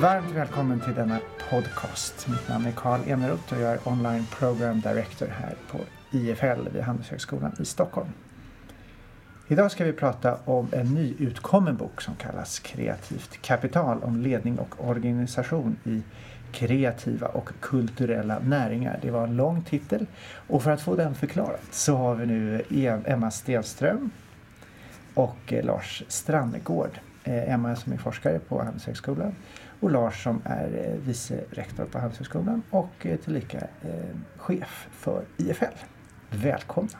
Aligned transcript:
Varmt 0.00 0.30
välkommen 0.30 0.80
till 0.80 0.94
denna 0.94 1.20
podcast. 1.50 2.28
Mitt 2.28 2.48
namn 2.48 2.66
är 2.66 2.72
Karl 2.72 3.00
Eneroth 3.06 3.54
och 3.54 3.60
jag 3.60 3.72
är 3.72 3.88
online 3.88 4.26
program 4.38 4.80
director 4.80 5.26
här 5.26 5.54
på 5.70 5.78
IFL 6.10 6.68
vid 6.72 6.82
Handelshögskolan 6.82 7.52
i 7.60 7.64
Stockholm. 7.64 8.08
Idag 9.48 9.70
ska 9.70 9.84
vi 9.84 9.92
prata 9.92 10.38
om 10.44 10.68
en 10.72 10.94
nyutkommen 10.94 11.76
bok 11.76 12.02
som 12.02 12.14
kallas 12.14 12.58
Kreativt 12.58 13.42
kapital 13.42 14.02
om 14.02 14.20
ledning 14.20 14.58
och 14.58 14.88
organisation 14.88 15.76
i 15.84 16.02
kreativa 16.52 17.26
och 17.26 17.50
kulturella 17.60 18.38
näringar. 18.38 18.98
Det 19.02 19.10
var 19.10 19.24
en 19.24 19.36
lång 19.36 19.62
titel 19.62 20.06
och 20.48 20.62
för 20.62 20.70
att 20.70 20.80
få 20.80 20.96
den 20.96 21.14
förklarad 21.14 21.60
så 21.70 21.96
har 21.96 22.14
vi 22.14 22.26
nu 22.26 22.62
e- 22.70 23.00
Emma 23.04 23.30
Stenström 23.30 24.10
och 25.14 25.52
eh, 25.52 25.64
Lars 25.64 26.02
Strandegård. 26.08 27.00
Eh, 27.24 27.52
Emma 27.52 27.76
som 27.76 27.92
är 27.92 27.96
forskare 27.96 28.38
på 28.38 28.62
Handelshögskolan 28.62 29.34
och 29.80 29.90
Lars 29.90 30.22
som 30.22 30.42
är 30.44 30.84
eh, 30.84 31.06
vice 31.06 31.40
rektor 31.50 31.84
på 31.84 31.98
Handelshögskolan 31.98 32.62
och 32.70 33.06
eh, 33.06 33.16
tillika 33.16 33.66
chef 34.36 34.88
för 34.92 35.24
IFL. 35.36 35.64
Välkomna! 36.30 36.98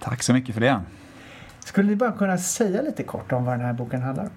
Tack 0.00 0.22
så 0.22 0.32
mycket 0.32 0.54
för 0.54 0.60
det! 0.60 0.80
Skulle 1.64 1.88
ni 1.88 1.96
bara 1.96 2.12
kunna 2.12 2.38
säga 2.38 2.82
lite 2.82 3.02
kort 3.02 3.32
om 3.32 3.44
vad 3.44 3.58
den 3.58 3.66
här 3.66 3.72
boken 3.72 4.02
handlar 4.02 4.24
om? 4.24 4.30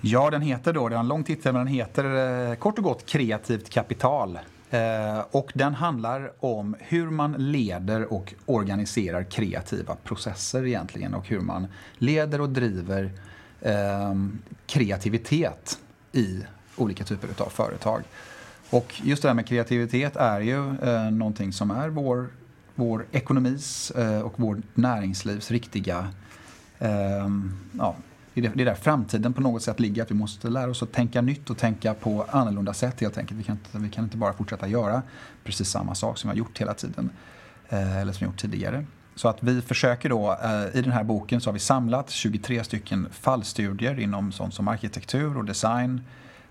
Ja, 0.00 0.30
den 0.30 0.42
heter 0.42 0.72
då, 0.72 0.88
det 0.88 0.96
har 0.96 1.00
en 1.00 1.08
lång 1.08 1.24
titel, 1.24 1.52
men 1.52 1.64
den 1.64 1.74
heter 1.74 2.04
eh, 2.50 2.54
kort 2.54 2.78
och 2.78 2.84
gott 2.84 3.06
Kreativt 3.06 3.70
kapital. 3.70 4.38
Eh, 4.70 5.20
och 5.30 5.52
den 5.54 5.74
handlar 5.74 6.32
om 6.40 6.76
hur 6.78 7.10
man 7.10 7.32
leder 7.32 8.12
och 8.12 8.34
organiserar 8.46 9.24
kreativa 9.24 9.96
processer 10.04 10.66
egentligen 10.66 11.14
och 11.14 11.28
hur 11.28 11.40
man 11.40 11.66
leder 11.98 12.40
och 12.40 12.48
driver 12.48 13.12
eh, 13.60 14.14
kreativitet 14.66 15.78
i 16.14 16.44
olika 16.76 17.04
typer 17.04 17.28
av 17.44 17.48
företag. 17.48 18.02
Och 18.70 19.00
just 19.04 19.22
det 19.22 19.28
här 19.28 19.34
med 19.34 19.46
kreativitet 19.46 20.16
är 20.16 20.40
ju 20.40 20.76
eh, 20.82 21.10
någonting 21.10 21.52
som 21.52 21.70
är 21.70 21.88
vår, 21.88 22.28
vår 22.74 23.06
ekonomis 23.12 23.90
eh, 23.90 24.20
och 24.20 24.32
vår 24.36 24.62
näringslivs 24.74 25.50
riktiga 25.50 26.08
eh, 26.78 27.28
ja, 27.72 27.96
det 28.34 28.60
är 28.60 28.64
där 28.64 28.74
framtiden 28.74 29.32
på 29.32 29.40
något 29.40 29.62
sätt 29.62 29.80
ligger. 29.80 30.02
Att 30.02 30.10
vi 30.10 30.14
måste 30.14 30.48
lära 30.48 30.70
oss 30.70 30.82
att 30.82 30.92
tänka 30.92 31.20
nytt 31.20 31.50
och 31.50 31.58
tänka 31.58 31.94
på 31.94 32.26
annorlunda 32.30 32.74
sätt 32.74 33.00
helt 33.00 33.18
enkelt. 33.18 33.40
Vi 33.40 33.44
kan 33.44 33.56
inte, 33.56 33.78
vi 33.78 33.90
kan 33.90 34.04
inte 34.04 34.16
bara 34.16 34.32
fortsätta 34.32 34.68
göra 34.68 35.02
precis 35.44 35.68
samma 35.68 35.94
sak 35.94 36.18
som 36.18 36.30
vi 36.30 36.32
har 36.32 36.38
gjort 36.38 36.60
hela 36.60 36.74
tiden. 36.74 37.10
Eh, 37.68 37.98
eller 37.98 38.12
som 38.12 38.20
vi 38.20 38.26
har 38.26 38.32
gjort 38.32 38.40
tidigare. 38.40 38.84
Så 39.14 39.28
att 39.28 39.42
vi 39.42 39.62
försöker 39.62 40.08
då, 40.08 40.38
eh, 40.42 40.78
i 40.78 40.82
den 40.82 40.92
här 40.92 41.04
boken 41.04 41.40
så 41.40 41.50
har 41.50 41.52
vi 41.52 41.60
samlat 41.60 42.10
23 42.10 42.64
stycken 42.64 43.08
fallstudier 43.12 44.00
inom 44.00 44.32
sånt 44.32 44.54
som 44.54 44.68
arkitektur 44.68 45.36
och 45.38 45.44
design 45.44 46.00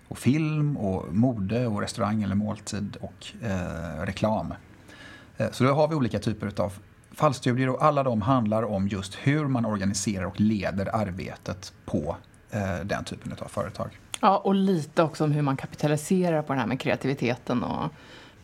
och 0.08 0.18
film 0.18 0.78
och 0.78 1.16
mode 1.16 1.68
och 1.68 1.82
restaurang 1.82 2.24
eller 2.24 2.36
måltid 2.36 2.98
och 3.02 3.28
eh, 3.44 4.06
reklam. 4.06 4.54
Eh, 5.38 5.52
så 5.52 5.64
då 5.64 5.74
har 5.74 5.88
vi 5.88 5.96
olika 5.96 6.20
typer 6.20 6.62
av 6.62 6.74
fallstudier 7.12 7.70
och 7.70 7.84
alla 7.84 8.04
de 8.04 8.22
handlar 8.22 8.64
om 8.64 8.88
just 8.88 9.16
hur 9.16 9.48
man 9.48 9.66
organiserar 9.66 10.26
och 10.26 10.42
leder 10.42 10.96
arbetet 10.96 11.74
på 11.86 12.16
eh, 12.52 12.86
den 12.86 13.04
typen 13.04 13.36
av 13.40 13.48
företag. 13.48 14.00
Ja, 14.22 14.38
och 14.38 14.56
lite 14.56 15.04
också 15.04 15.24
om 15.24 15.32
hur 15.32 15.42
man 15.42 15.58
kapitaliserar 15.58 16.42
på 16.42 16.54
det 16.54 16.60
här 16.60 16.68
med 16.68 16.80
kreativiteten 16.80 17.64
och 17.64 17.92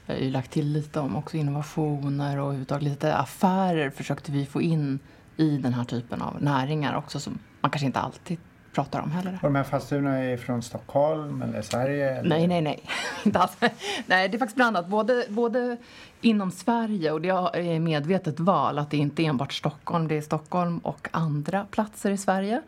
jag 0.10 0.16
har 0.16 0.24
ju 0.24 0.32
lagt 0.32 0.52
till 0.52 0.72
lite 0.72 1.00
om 1.00 1.16
också 1.16 1.38
innovationer 1.38 2.38
och 2.38 2.46
överhuvudtaget 2.46 2.84
lite 2.84 3.16
affärer 3.16 3.90
försökte 3.90 4.32
vi 4.32 4.46
få 4.46 4.62
in 4.62 5.00
i 5.38 5.58
den 5.58 5.74
här 5.74 5.84
typen 5.84 6.22
av 6.22 6.44
näringar 6.44 6.98
också 6.98 7.20
som 7.20 7.40
man 7.62 7.72
kanske 7.72 7.86
inte 7.86 8.00
alltid 8.00 8.38
pratar 8.74 9.02
om 9.02 9.12
heller. 9.12 9.34
Och 9.34 9.48
de 9.48 9.56
här 9.56 9.64
faststudierna 9.64 10.18
är 10.18 10.38
från 10.38 10.62
Stockholm 10.62 11.42
eller 11.42 11.62
Sverige? 11.62 12.20
Eller? 12.20 12.30
Nej, 12.30 12.48
nej, 12.48 12.62
nej. 12.62 12.84
Inte 13.24 13.40
alls. 13.40 13.58
nej, 14.06 14.30
det 14.30 14.38
är 14.38 14.40
faktiskt 14.40 14.56
blandat. 14.56 14.88
Både, 14.88 15.26
både 15.30 15.78
inom 16.22 16.52
Sverige 16.52 17.12
och 17.12 17.22
det 17.22 17.30
är 17.30 17.80
medvetet 17.80 18.40
val 18.40 18.80
att 18.80 18.92
det 18.92 18.98
inte 18.98 19.24
är 19.24 19.26
enbart 19.26 19.54
Stockholm. 19.54 20.08
Det 20.08 20.18
är 20.18 20.22
Stockholm 20.22 20.78
och 20.80 21.10
andra 21.12 21.66
platser 21.72 22.12
i 22.12 22.18
Sverige. 22.18 22.62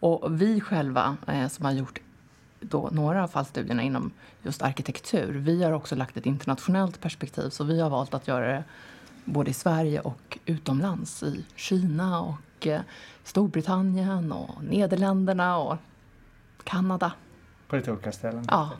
Och 0.00 0.42
vi 0.42 0.60
själva 0.60 1.16
eh, 1.26 1.48
som 1.48 1.64
har 1.64 1.72
gjort 1.72 2.00
då 2.60 2.88
några 2.92 3.24
av 3.24 3.28
fallstudierna 3.28 3.82
inom 3.82 4.10
just 4.42 4.62
arkitektur. 4.62 5.32
Vi 5.32 5.64
har 5.64 5.72
också 5.72 5.96
lagt 5.96 6.16
ett 6.16 6.26
internationellt 6.26 7.00
perspektiv 7.00 7.50
så 7.50 7.64
vi 7.64 7.80
har 7.80 7.90
valt 7.90 8.14
att 8.14 8.28
göra 8.28 8.46
det 8.46 8.64
både 9.24 9.50
i 9.50 9.54
Sverige 9.54 10.00
och 10.00 10.38
utomlands 10.46 11.22
i 11.22 11.44
Kina 11.54 12.20
och 12.20 12.66
eh, 12.66 12.80
Storbritannien 13.24 14.32
och 14.32 14.64
Nederländerna 14.64 15.58
och 15.58 15.76
Kanada. 16.64 17.12
På 17.68 17.76
lite 17.76 17.92
olika 17.92 18.12
ställen? 18.12 18.44
Ja. 18.48 18.70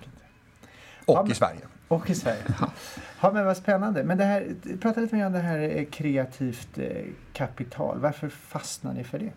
Och 1.06 1.14
ja, 1.14 1.26
i 1.30 1.34
Sverige. 1.34 1.60
Och 1.88 2.10
i 2.10 2.14
Sverige. 2.14 2.42
Ja. 3.20 3.30
men 3.32 3.44
vad 3.46 3.56
spännande. 3.56 4.04
Men 4.04 4.18
det 4.18 4.24
här, 4.24 4.56
prata 4.80 5.00
lite 5.00 5.16
mer 5.16 5.26
om 5.26 5.32
det 5.32 5.38
här 5.38 5.58
eh, 5.58 5.84
kreativt 5.84 6.78
eh, 6.78 7.04
kapital. 7.32 7.98
Varför 7.98 8.28
fastnar 8.28 8.92
ni 8.92 9.04
för 9.04 9.18
det? 9.18 9.32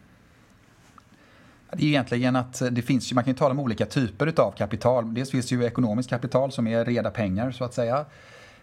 Det 1.71 1.83
är 1.83 1.87
egentligen 1.87 2.35
att 2.35 2.61
det 2.71 2.81
finns, 2.81 3.13
man 3.13 3.23
kan 3.23 3.33
ju 3.33 3.37
tala 3.37 3.51
om 3.51 3.59
olika 3.59 3.85
typer 3.85 4.41
av 4.41 4.51
kapital. 4.51 5.13
Dels 5.13 5.31
finns 5.31 5.49
det 5.49 5.55
ju 5.55 5.63
ekonomiskt 5.63 6.09
kapital 6.09 6.51
som 6.51 6.67
är 6.67 6.85
reda 6.85 7.11
pengar 7.11 7.51
så 7.51 7.63
att 7.63 7.73
säga. 7.73 8.05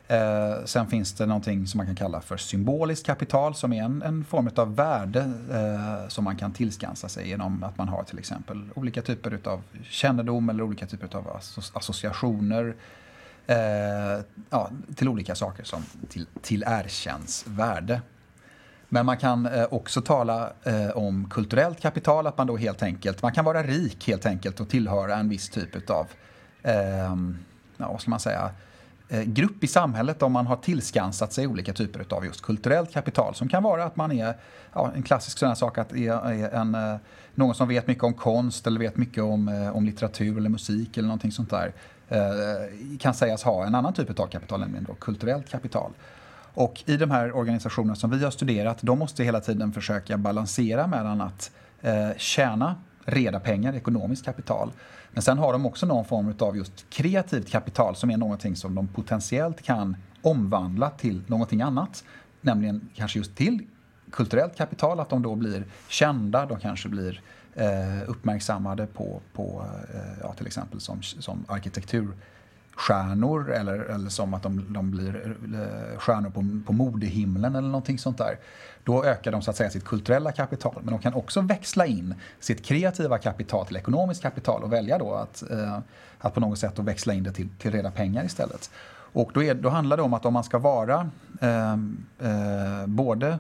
Eh, 0.09 0.65
sen 0.65 0.87
finns 0.87 1.13
det 1.13 1.27
någonting 1.27 1.67
som 1.67 1.79
man 1.79 1.87
kan 1.87 1.97
kalla 1.97 2.21
för 2.21 2.37
symboliskt 2.37 3.07
kapital 3.07 3.55
som 3.55 3.73
är 3.73 3.83
en, 3.83 4.03
en 4.03 4.25
form 4.25 4.51
av 4.57 4.77
värde 4.77 5.21
eh, 5.53 6.09
som 6.09 6.25
man 6.25 6.37
kan 6.37 6.53
tillskansa 6.53 7.09
sig 7.09 7.29
genom 7.29 7.63
att 7.63 7.79
man 7.79 7.89
har 7.89 8.03
till 8.03 8.19
exempel 8.19 8.71
olika 8.75 9.03
typer 9.03 9.39
av 9.45 9.63
kännedom 9.83 10.51
eller 10.51 10.63
olika 10.63 10.87
typer 10.87 11.17
av 11.17 11.41
associationer 11.73 12.75
eh, 13.47 13.57
ja, 14.51 14.71
till 14.97 15.09
olika 15.09 15.35
saker 15.35 15.65
som 15.65 15.83
till, 16.09 16.27
till 16.43 16.65
erkänns 16.67 17.45
värde. 17.47 18.01
Men 18.97 19.07
man 19.07 19.17
kan 19.17 19.47
eh, 19.47 19.67
också 19.71 20.01
tala 20.01 20.53
eh, 20.65 20.91
om 20.91 21.29
kulturellt 21.31 21.81
kapital, 21.81 22.27
att 22.27 22.39
man 22.39 22.47
då 22.47 22.57
helt 22.57 22.83
enkelt, 22.83 23.23
man 23.23 23.33
kan 23.33 23.45
vara 23.45 23.63
rik 23.63 24.09
helt 24.09 24.27
enkelt 24.27 24.61
och 24.61 24.69
tillhöra 24.69 25.17
en 25.17 25.29
viss 25.29 25.49
typ 25.49 25.91
av, 25.91 26.07
eh, 26.63 26.75
ja, 27.77 27.93
vad 27.93 28.01
ska 28.01 28.11
man 28.11 28.21
säga, 28.21 28.51
eh, 29.09 29.23
grupp 29.23 29.65
i 29.65 29.67
samhället 29.67 30.23
om 30.23 30.33
man 30.33 30.47
har 30.47 30.57
tillskansat 30.57 31.33
sig 31.33 31.47
olika 31.47 31.73
typer 31.73 32.15
av 32.15 32.25
just 32.25 32.43
kulturellt 32.43 32.93
kapital 32.93 33.35
som 33.35 33.49
kan 33.49 33.63
vara 33.63 33.85
att 33.85 33.97
man 33.97 34.13
är, 34.13 34.37
ja, 34.73 34.93
en 34.95 35.03
klassisk 35.03 35.39
sån 35.39 35.57
sak 35.57 35.79
att 35.79 35.93
är, 35.93 36.33
är 36.33 36.51
en, 36.51 36.99
någon 37.35 37.55
som 37.55 37.69
vet 37.69 37.87
mycket 37.87 38.05
om 38.05 38.15
konst 38.15 38.67
eller 38.67 38.81
vet 38.81 38.97
mycket 38.97 39.23
om, 39.23 39.71
om 39.75 39.85
litteratur 39.85 40.39
eller 40.39 40.51
musik 40.51 40.97
eller 40.97 41.09
någonting 41.09 41.33
sånt 41.33 41.51
där 41.51 41.73
kan 42.99 43.15
sägas 43.15 43.43
ha 43.43 43.67
en 43.67 43.75
annan 43.75 43.93
typ 43.93 44.21
av 44.21 44.27
kapital, 44.27 44.61
nämligen 44.61 44.85
då 44.85 44.95
kulturellt 44.95 45.49
kapital. 45.49 45.93
Och 46.57 46.83
i 46.87 46.97
de 46.97 47.11
här 47.11 47.37
organisationerna 47.37 47.95
som 47.95 48.11
vi 48.11 48.25
har 48.25 48.31
studerat, 48.31 48.79
de 48.81 48.99
måste 48.99 49.25
hela 49.25 49.41
tiden 49.41 49.73
försöka 49.73 50.19
balansera 50.19 50.87
mellan 50.87 51.21
att 51.21 51.51
eh, 51.83 52.11
tjäna 52.17 52.75
reda 53.05 53.41
pengar, 53.41 53.75
ekonomiskt 53.75 54.25
kapital, 54.25 54.73
men 55.11 55.23
sen 55.23 55.39
har 55.39 55.53
de 55.53 55.67
också 55.67 55.87
någon 55.87 56.05
form 56.05 56.35
av 56.39 56.57
just 56.57 56.91
kreativt 56.91 57.51
kapital 57.51 57.97
som 57.97 58.11
är 58.11 58.17
någonting 58.17 58.57
som 58.57 58.75
de 58.75 58.89
potentiellt 58.89 59.63
kan 59.63 59.97
omvandla 60.23 60.91
till 60.91 61.23
någonting 61.27 61.63
annat. 61.63 62.05
Nämligen 62.41 62.89
kanske 62.95 63.19
just 63.19 63.37
till 63.37 63.63
kulturellt 64.11 64.57
kapital, 64.57 65.01
att 65.01 65.09
de 65.09 65.23
då 65.23 65.35
blir 65.35 65.65
kända, 65.89 66.47
de 66.47 66.59
kanske 66.59 66.89
blir 66.89 67.21
eh, 67.55 68.11
uppmärksammade 68.11 68.87
på, 68.87 69.21
på 69.33 69.65
eh, 69.95 70.01
ja, 70.23 70.33
till 70.33 70.47
exempel 70.47 70.81
som, 70.81 71.03
som 71.03 71.45
arkitektur 71.49 72.09
stjärnor 72.77 73.51
eller, 73.51 73.79
eller 73.79 74.11
som 74.11 74.35
att 74.35 74.43
de, 74.43 74.73
de 74.73 74.91
blir 74.91 75.37
eh, 75.55 75.99
stjärnor 75.99 76.31
på, 76.31 76.45
på 76.67 76.73
modehimlen 76.73 77.55
eller 77.57 77.69
någonting 77.69 77.99
sånt 77.99 78.19
där. 78.19 78.39
Då 78.85 79.05
ökar 79.05 79.33
de 79.33 79.43
så 79.43 79.51
att 79.51 79.57
säga 79.57 79.71
sitt 79.71 79.85
kulturella 79.85 80.33
kapital. 80.33 80.75
Men 80.83 80.95
de 80.95 81.01
kan 81.01 81.15
också 81.15 81.41
växla 81.41 81.87
in 81.87 82.15
sitt 82.41 82.65
kreativa 82.65 83.19
kapital 83.19 83.67
till 83.67 83.77
ekonomiskt 83.77 84.23
kapital 84.23 84.63
och 84.63 84.73
välja 84.73 84.99
då 84.99 85.15
att, 85.15 85.51
eh, 85.51 85.79
att 86.19 86.35
på 86.35 86.41
något 86.41 86.59
sätt 86.59 86.79
växla 86.79 87.15
in 87.15 87.23
det 87.23 87.33
till, 87.33 87.49
till 87.59 87.73
reda 87.73 87.91
pengar 87.91 88.25
istället. 88.25 88.71
Och 89.13 89.31
då, 89.35 89.43
är, 89.43 89.55
då 89.55 89.69
handlar 89.69 89.97
det 89.97 90.03
om 90.03 90.15
att 90.15 90.27
om 90.27 90.33
man 90.33 90.45
ska 90.45 90.59
vara 90.59 91.11
eh, 91.41 91.73
eh, 92.19 92.87
både 92.87 93.39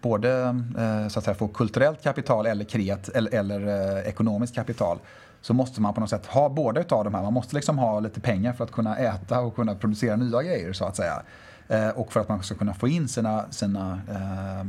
både 0.00 0.62
eh, 0.78 1.08
så 1.08 1.18
att 1.18 1.24
säga, 1.24 1.34
få 1.34 1.48
kulturellt 1.48 2.02
kapital 2.02 2.46
eller, 2.46 2.64
kreat, 2.64 3.08
eller, 3.08 3.34
eller 3.34 3.66
eh, 3.96 4.08
ekonomiskt 4.08 4.54
kapital 4.54 4.98
så 5.40 5.54
måste 5.54 5.80
man 5.80 5.94
på 5.94 6.00
något 6.00 6.10
sätt 6.10 6.26
ha 6.26 6.48
båda 6.48 6.80
utav 6.80 7.04
de 7.04 7.14
här. 7.14 7.22
Man 7.22 7.32
måste 7.32 7.56
liksom 7.56 7.78
ha 7.78 8.00
lite 8.00 8.20
pengar 8.20 8.52
för 8.52 8.64
att 8.64 8.72
kunna 8.72 8.96
äta 8.96 9.40
och 9.40 9.56
kunna 9.56 9.74
producera 9.74 10.16
nya 10.16 10.42
grejer 10.42 10.72
så 10.72 10.84
att 10.84 10.96
säga. 10.96 11.22
Eh, 11.68 11.88
och 11.88 12.12
för 12.12 12.20
att 12.20 12.28
man 12.28 12.42
ska 12.42 12.54
kunna 12.54 12.74
få 12.74 12.88
in 12.88 13.08
sina, 13.08 13.50
sina, 13.50 14.00
eh, 14.08 14.66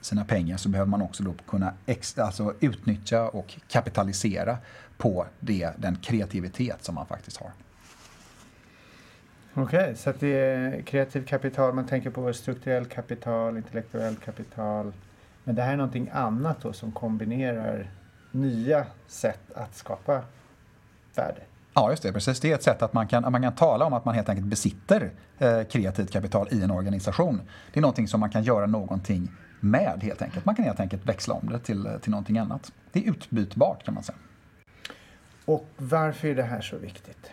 sina 0.00 0.24
pengar 0.24 0.56
så 0.56 0.68
behöver 0.68 0.90
man 0.90 1.02
också 1.02 1.22
då 1.22 1.34
kunna 1.48 1.72
ex, 1.86 2.18
alltså 2.18 2.54
utnyttja 2.60 3.28
och 3.28 3.54
kapitalisera 3.68 4.58
på 4.96 5.26
det, 5.40 5.70
den 5.76 5.96
kreativitet 5.96 6.84
som 6.84 6.94
man 6.94 7.06
faktiskt 7.06 7.36
har. 7.36 7.50
Okej, 9.54 9.82
okay, 9.82 9.94
så 9.94 10.12
det 10.20 10.38
är 10.38 10.82
kreativt 10.82 11.28
kapital, 11.28 11.74
man 11.74 11.86
tänker 11.86 12.10
på 12.10 12.32
strukturellt 12.32 12.90
kapital, 12.90 13.56
intellektuellt 13.56 14.24
kapital. 14.24 14.92
Men 15.44 15.54
det 15.54 15.62
här 15.62 15.72
är 15.72 15.76
någonting 15.76 16.10
annat 16.12 16.60
då 16.62 16.72
som 16.72 16.92
kombinerar 16.92 17.90
nya 18.34 18.86
sätt 19.06 19.52
att 19.54 19.76
skapa 19.76 20.22
värde? 21.14 21.40
Ja, 21.74 21.90
just 21.90 22.02
det. 22.02 22.12
Precis. 22.12 22.40
Det 22.40 22.50
är 22.50 22.54
ett 22.54 22.62
sätt 22.62 22.82
att 22.82 22.92
man 22.92 23.08
kan, 23.08 23.32
man 23.32 23.42
kan 23.42 23.54
tala 23.54 23.84
om 23.84 23.92
att 23.92 24.04
man 24.04 24.14
helt 24.14 24.28
enkelt 24.28 24.46
besitter 24.46 25.10
eh, 25.38 25.62
kreativt 25.62 26.10
kapital 26.10 26.48
i 26.50 26.62
en 26.62 26.70
organisation. 26.70 27.40
Det 27.72 27.80
är 27.80 27.82
någonting 27.82 28.08
som 28.08 28.20
man 28.20 28.30
kan 28.30 28.42
göra 28.42 28.66
någonting 28.66 29.30
med 29.60 30.02
helt 30.02 30.22
enkelt. 30.22 30.44
Man 30.44 30.54
kan 30.54 30.64
helt 30.64 30.80
enkelt 30.80 31.06
växla 31.06 31.34
om 31.34 31.48
det 31.48 31.58
till, 31.58 31.88
till 32.02 32.10
någonting 32.10 32.38
annat. 32.38 32.72
Det 32.92 32.98
är 32.98 33.10
utbytbart 33.10 33.84
kan 33.84 33.94
man 33.94 34.02
säga. 34.02 34.18
Och 35.44 35.68
varför 35.76 36.28
är 36.28 36.34
det 36.34 36.42
här 36.42 36.60
så 36.60 36.76
viktigt? 36.76 37.30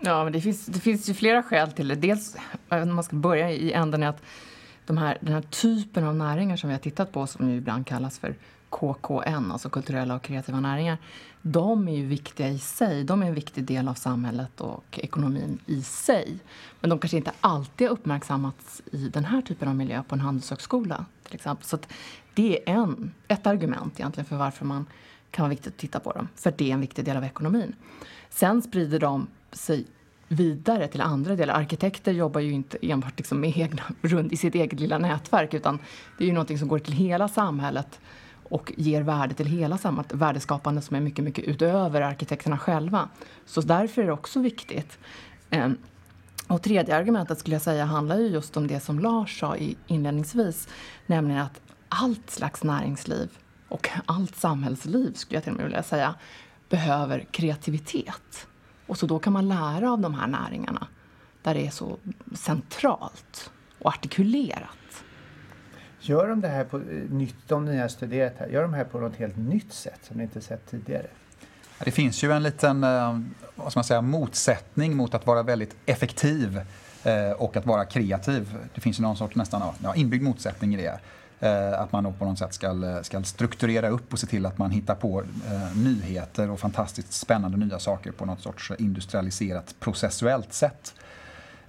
Ja, 0.00 0.24
men 0.24 0.32
det 0.32 0.40
finns, 0.40 0.66
det 0.66 0.80
finns 0.80 1.08
ju 1.08 1.14
flera 1.14 1.42
skäl 1.42 1.72
till 1.72 1.88
det. 1.88 1.94
Dels, 1.94 2.36
om 2.68 2.94
man 2.94 3.04
ska 3.04 3.16
börja 3.16 3.50
i 3.50 3.72
änden, 3.72 4.02
är 4.02 4.08
att 4.08 4.22
de 4.86 4.98
här, 4.98 5.18
den 5.20 5.34
här 5.34 5.42
typen 5.42 6.04
av 6.04 6.14
näringar 6.16 6.56
som 6.56 6.68
vi 6.68 6.74
har 6.74 6.80
tittat 6.80 7.12
på, 7.12 7.26
som 7.26 7.50
ju 7.50 7.56
ibland 7.56 7.86
kallas 7.86 8.18
för 8.18 8.34
KKN, 8.70 9.52
alltså 9.52 9.68
kulturella 9.68 10.14
och 10.14 10.22
kreativa 10.22 10.60
näringar, 10.60 10.98
de 11.42 11.88
är 11.88 11.96
ju 11.96 12.06
viktiga 12.06 12.48
i 12.48 12.58
sig. 12.58 13.04
De 13.04 13.22
är 13.22 13.26
en 13.26 13.34
viktig 13.34 13.64
del 13.64 13.88
av 13.88 13.94
samhället 13.94 14.60
och 14.60 14.98
ekonomin 15.02 15.58
i 15.66 15.82
sig. 15.82 16.38
Men 16.80 16.90
de 16.90 16.98
kanske 16.98 17.16
inte 17.16 17.32
alltid 17.40 17.86
har 17.86 17.92
uppmärksammats 17.92 18.82
i 18.92 19.08
den 19.08 19.24
här 19.24 19.42
typen 19.42 19.68
av 19.68 19.76
miljö 19.76 20.02
på 20.02 20.14
en 20.14 20.20
handelshögskola 20.20 21.04
till 21.24 21.34
exempel. 21.34 21.66
Så 21.66 21.78
det 22.34 22.70
är 22.70 22.74
en, 22.74 23.12
ett 23.28 23.46
argument 23.46 24.00
egentligen 24.00 24.24
för 24.24 24.36
varför 24.36 24.64
man 24.64 24.86
kan 25.30 25.42
vara 25.42 25.50
viktigt 25.50 25.72
att 25.72 25.78
titta 25.78 26.00
på 26.00 26.12
dem. 26.12 26.28
För 26.34 26.54
det 26.56 26.70
är 26.70 26.74
en 26.74 26.80
viktig 26.80 27.04
del 27.04 27.16
av 27.16 27.24
ekonomin. 27.24 27.74
Sen 28.30 28.62
sprider 28.62 28.98
de 28.98 29.26
sig 29.52 29.86
vidare 30.28 30.88
till 30.88 31.00
andra 31.00 31.36
delar. 31.36 31.54
Arkitekter 31.54 32.12
jobbar 32.12 32.40
ju 32.40 32.52
inte 32.52 32.78
enbart 32.82 33.18
liksom 33.18 33.40
med 33.40 33.58
egna, 33.58 33.82
runt 34.02 34.32
i 34.32 34.36
sitt 34.36 34.54
eget 34.54 34.80
lilla 34.80 34.98
nätverk 34.98 35.54
utan 35.54 35.78
det 36.18 36.24
är 36.24 36.28
ju 36.28 36.34
någonting 36.34 36.58
som 36.58 36.68
går 36.68 36.78
till 36.78 36.92
hela 36.92 37.28
samhället 37.28 38.00
och 38.48 38.72
ger 38.76 39.02
värde 39.02 39.34
till 39.34 39.46
hela 39.46 39.78
samhället, 39.78 40.12
värdeskapande 40.12 40.80
som 40.80 40.96
är 40.96 41.00
mycket, 41.00 41.24
mycket 41.24 41.44
utöver 41.44 42.00
arkitekterna 42.00 42.58
själva. 42.58 43.08
Så 43.46 43.60
därför 43.60 44.02
är 44.02 44.06
det 44.06 44.12
också 44.12 44.40
viktigt. 44.40 44.98
Ehm, 45.50 45.78
och 46.46 46.62
tredje 46.62 46.96
argumentet 46.96 47.38
skulle 47.38 47.54
jag 47.54 47.62
säga 47.62 47.84
handlar 47.84 48.18
ju 48.18 48.26
just 48.26 48.56
om 48.56 48.66
det 48.66 48.80
som 48.80 48.98
Lars 48.98 49.40
sa 49.40 49.56
inledningsvis, 49.86 50.68
nämligen 51.06 51.40
att 51.40 51.60
allt 51.88 52.30
slags 52.30 52.62
näringsliv 52.62 53.28
och 53.68 53.88
allt 54.06 54.36
samhällsliv, 54.36 55.12
skulle 55.14 55.36
jag 55.36 55.44
till 55.44 55.52
och 55.52 55.56
med 55.56 55.66
vilja 55.66 55.82
säga, 55.82 56.14
behöver 56.68 57.26
kreativitet. 57.30 58.46
Och 58.86 58.98
så 58.98 59.06
då 59.06 59.18
kan 59.18 59.32
man 59.32 59.48
lära 59.48 59.92
av 59.92 60.00
de 60.00 60.14
här 60.14 60.26
näringarna 60.26 60.86
där 61.42 61.54
det 61.54 61.66
är 61.66 61.70
så 61.70 61.96
centralt 62.34 63.50
och 63.78 63.90
artikulerat. 63.90 65.04
Gör 66.00 66.28
de 66.28 66.40
det 66.40 66.48
här 66.48 66.64
på 66.64 66.76
eh, 66.76 66.82
nytt, 67.10 67.36
de 67.46 67.64
ni 67.64 67.78
har 67.78 67.88
studerat 67.88 68.32
här, 68.38 68.48
gör 68.48 68.62
de 68.62 68.74
här 68.74 68.84
på 68.84 69.00
något 69.00 69.16
helt 69.16 69.36
nytt 69.36 69.72
sätt 69.72 70.00
som 70.02 70.16
ni 70.16 70.22
inte 70.22 70.40
sett 70.40 70.70
tidigare? 70.70 71.06
Det 71.84 71.90
finns 71.90 72.24
ju 72.24 72.32
en 72.32 72.42
liten 72.42 72.84
eh, 72.84 73.20
vad 73.54 73.70
ska 73.70 73.78
man 73.78 73.84
säga, 73.84 74.00
motsättning 74.00 74.96
mot 74.96 75.14
att 75.14 75.26
vara 75.26 75.42
väldigt 75.42 75.76
effektiv 75.86 76.60
eh, 77.04 77.30
och 77.30 77.56
att 77.56 77.66
vara 77.66 77.84
kreativ. 77.84 78.58
Det 78.74 78.80
finns 78.80 78.98
ju 78.98 79.02
någon 79.02 79.16
sorts 79.16 79.36
nästan 79.36 79.62
ja, 79.82 79.94
inbyggd 79.94 80.22
motsättning 80.22 80.74
i 80.74 80.76
det. 80.76 81.00
Eh, 81.40 81.80
att 81.80 81.92
man 81.92 82.14
på 82.14 82.24
något 82.24 82.38
sätt 82.38 82.54
ska, 82.54 82.66
eh, 82.66 83.02
ska 83.02 83.22
strukturera 83.22 83.88
upp 83.88 84.12
och 84.12 84.18
se 84.18 84.26
till 84.26 84.46
att 84.46 84.58
man 84.58 84.70
hittar 84.70 84.94
på 84.94 85.20
eh, 85.20 85.76
nyheter 85.76 86.50
och 86.50 86.60
fantastiskt 86.60 87.12
spännande 87.12 87.56
nya 87.56 87.78
saker 87.78 88.10
på 88.12 88.24
något 88.24 88.40
sorts 88.40 88.72
industrialiserat 88.78 89.74
processuellt 89.80 90.52
sätt. 90.52 90.94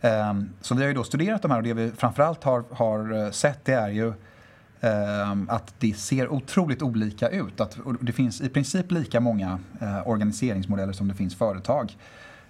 Ehm, 0.02 0.50
så 0.62 0.76
vi 0.76 0.82
har 0.82 0.88
ju 0.88 0.94
då 0.94 1.04
studerat 1.04 1.42
de 1.42 1.52
här 1.52 1.58
och 1.58 1.64
det 1.64 1.74
vi 1.74 1.92
framförallt 1.92 2.44
har, 2.44 2.64
har 2.72 3.32
sett 3.32 3.66
det 3.66 3.74
är 3.74 3.90
ju 3.90 4.14
ehm, 4.82 5.50
att 5.50 5.74
det 5.80 5.98
ser 5.98 6.30
otroligt 6.30 6.82
olika 6.82 7.30
ut. 7.30 7.62
Att 7.62 7.78
det 8.02 8.12
finns 8.12 8.42
i 8.42 8.50
princip 8.50 8.92
lika 8.92 9.20
många 9.20 9.60
organiseringsmodeller 10.06 10.94
som 10.94 11.08
det 11.08 11.14
finns 11.14 11.36
företag. 11.36 11.98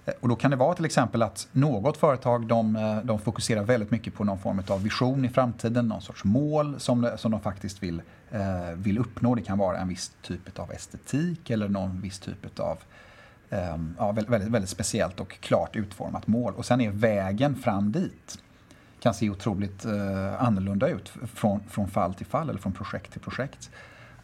Eh, 0.08 0.14
och 0.20 0.28
då 0.28 0.36
kan 0.36 0.50
det 0.50 0.56
vara 0.56 0.74
till 0.74 0.84
exempel 0.84 1.22
att 1.22 1.48
något 1.52 1.96
företag 1.96 2.46
de, 2.46 2.76
eh, 2.76 2.98
de 2.98 3.18
fokuserar 3.18 3.62
väldigt 3.62 3.90
mycket 3.90 4.14
på 4.14 4.24
någon 4.24 4.38
form 4.38 4.62
av 4.68 4.82
vision 4.82 5.24
i 5.24 5.28
framtiden, 5.28 5.88
någon 5.88 6.02
sorts 6.02 6.24
mål 6.24 6.80
som, 6.80 7.04
eh, 7.04 7.16
som 7.16 7.30
de 7.30 7.40
faktiskt 7.40 7.82
vill, 7.82 8.02
vill 8.74 8.98
uppnå. 8.98 9.34
Det 9.34 9.42
kan 9.42 9.58
vara 9.58 9.78
en 9.78 9.88
viss 9.88 10.12
typ 10.22 10.58
av 10.58 10.72
estetik 10.72 11.50
eller 11.50 11.68
någon 11.68 12.00
viss 12.00 12.18
typ 12.18 12.60
av 12.60 12.78
eh, 13.50 13.76
ja, 13.98 14.12
väldigt, 14.12 14.50
väldigt 14.50 14.70
speciellt 14.70 15.20
och 15.20 15.40
klart 15.40 15.76
utformat 15.76 16.26
mål. 16.26 16.54
Och 16.56 16.66
sen 16.66 16.80
är 16.80 16.90
vägen 16.90 17.56
fram 17.56 17.92
dit 17.92 18.38
kan 19.00 19.14
se 19.14 19.30
otroligt 19.30 19.84
eh, 19.84 20.42
annorlunda 20.42 20.88
ut 20.88 21.12
från, 21.34 21.60
från 21.68 21.88
fall 21.88 22.14
till 22.14 22.26
fall 22.26 22.50
eller 22.50 22.60
från 22.60 22.72
projekt 22.72 23.12
till 23.12 23.20
projekt. 23.20 23.70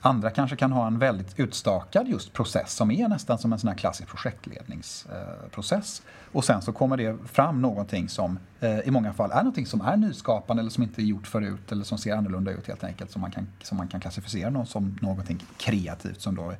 Andra 0.06 0.30
kanske 0.30 0.56
kan 0.56 0.72
ha 0.72 0.86
en 0.86 0.98
väldigt 0.98 1.40
utstakad 1.40 2.08
just 2.08 2.32
process 2.32 2.72
som 2.72 2.90
är 2.90 3.08
nästan 3.08 3.38
som 3.38 3.52
en 3.52 3.58
sån 3.58 3.68
här 3.68 3.76
klassisk 3.76 4.08
projektledningsprocess. 4.08 6.02
Och 6.32 6.44
sen 6.44 6.62
så 6.62 6.72
kommer 6.72 6.96
det 6.96 7.16
fram 7.26 7.62
någonting 7.62 8.08
som 8.08 8.38
eh, 8.60 8.78
i 8.78 8.90
många 8.90 9.12
fall 9.12 9.30
är 9.30 9.36
någonting 9.36 9.66
som 9.66 9.80
är 9.80 9.96
nyskapande 9.96 10.60
eller 10.60 10.70
som 10.70 10.82
inte 10.82 11.02
är 11.02 11.04
gjort 11.04 11.26
förut 11.26 11.72
eller 11.72 11.84
som 11.84 11.98
ser 11.98 12.16
annorlunda 12.16 12.50
ut 12.50 12.66
helt 12.68 12.84
enkelt. 12.84 13.10
Som 13.10 13.20
man 13.20 13.30
kan, 13.30 13.46
som 13.62 13.76
man 13.76 13.88
kan 13.88 14.00
klassificera 14.00 14.50
någon, 14.50 14.66
som 14.66 14.98
någonting 15.02 15.44
kreativt 15.56 16.20
som 16.20 16.34
då 16.34 16.54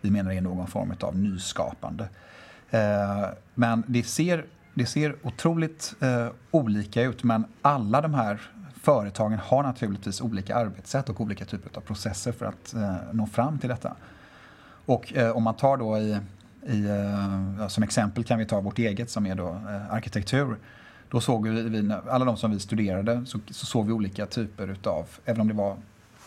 vi 0.00 0.10
menar 0.10 0.32
är 0.32 0.40
någon 0.40 0.66
form 0.66 0.94
av 1.00 1.18
nyskapande. 1.18 2.08
Eh, 2.70 3.26
men 3.54 3.82
det 3.86 4.02
ser 4.02 4.44
det 4.74 4.86
ser 4.86 5.16
otroligt 5.22 5.94
eh, 6.00 6.28
olika 6.50 7.02
ut 7.02 7.22
men 7.22 7.44
alla 7.62 8.00
de 8.00 8.14
här 8.14 8.40
företagen 8.84 9.38
har 9.38 9.62
naturligtvis 9.62 10.20
olika 10.20 10.54
arbetssätt 10.54 11.08
och 11.08 11.20
olika 11.20 11.44
typer 11.44 11.78
av 11.78 11.80
processer 11.80 12.32
för 12.32 12.46
att 12.46 12.74
eh, 12.74 12.96
nå 13.12 13.26
fram 13.26 13.58
till 13.58 13.68
detta. 13.68 13.96
Och 14.86 15.14
eh, 15.14 15.36
om 15.36 15.42
man 15.42 15.54
tar 15.54 15.76
då 15.76 15.98
i, 15.98 16.18
i 16.66 16.84
eh, 16.84 17.68
som 17.68 17.82
exempel 17.82 18.24
kan 18.24 18.38
vi 18.38 18.46
ta 18.46 18.60
vårt 18.60 18.78
eget 18.78 19.10
som 19.10 19.26
är 19.26 19.34
då 19.34 19.48
eh, 19.48 19.92
arkitektur. 19.92 20.56
Då 21.08 21.20
såg 21.20 21.48
vi, 21.48 21.92
alla 22.10 22.24
de 22.24 22.36
som 22.36 22.50
vi 22.50 22.60
studerade, 22.60 23.26
så, 23.26 23.38
så 23.50 23.66
såg 23.66 23.86
vi 23.86 23.92
olika 23.92 24.26
typer 24.26 24.68
utav, 24.68 25.06
även 25.24 25.40
om 25.40 25.48
det 25.48 25.54
var 25.54 25.76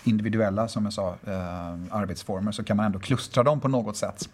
individuella 0.04 0.68
som 0.68 0.84
jag 0.84 0.94
sa, 0.94 1.16
eh, 1.28 1.74
arbetsformer, 1.90 2.52
så 2.52 2.64
kan 2.64 2.78
man 2.78 2.86
ändå 2.86 3.00
klustra 3.00 3.44
dem 3.44 3.60
på 3.60 3.68
något 3.68 3.98
sätt. 3.98 4.30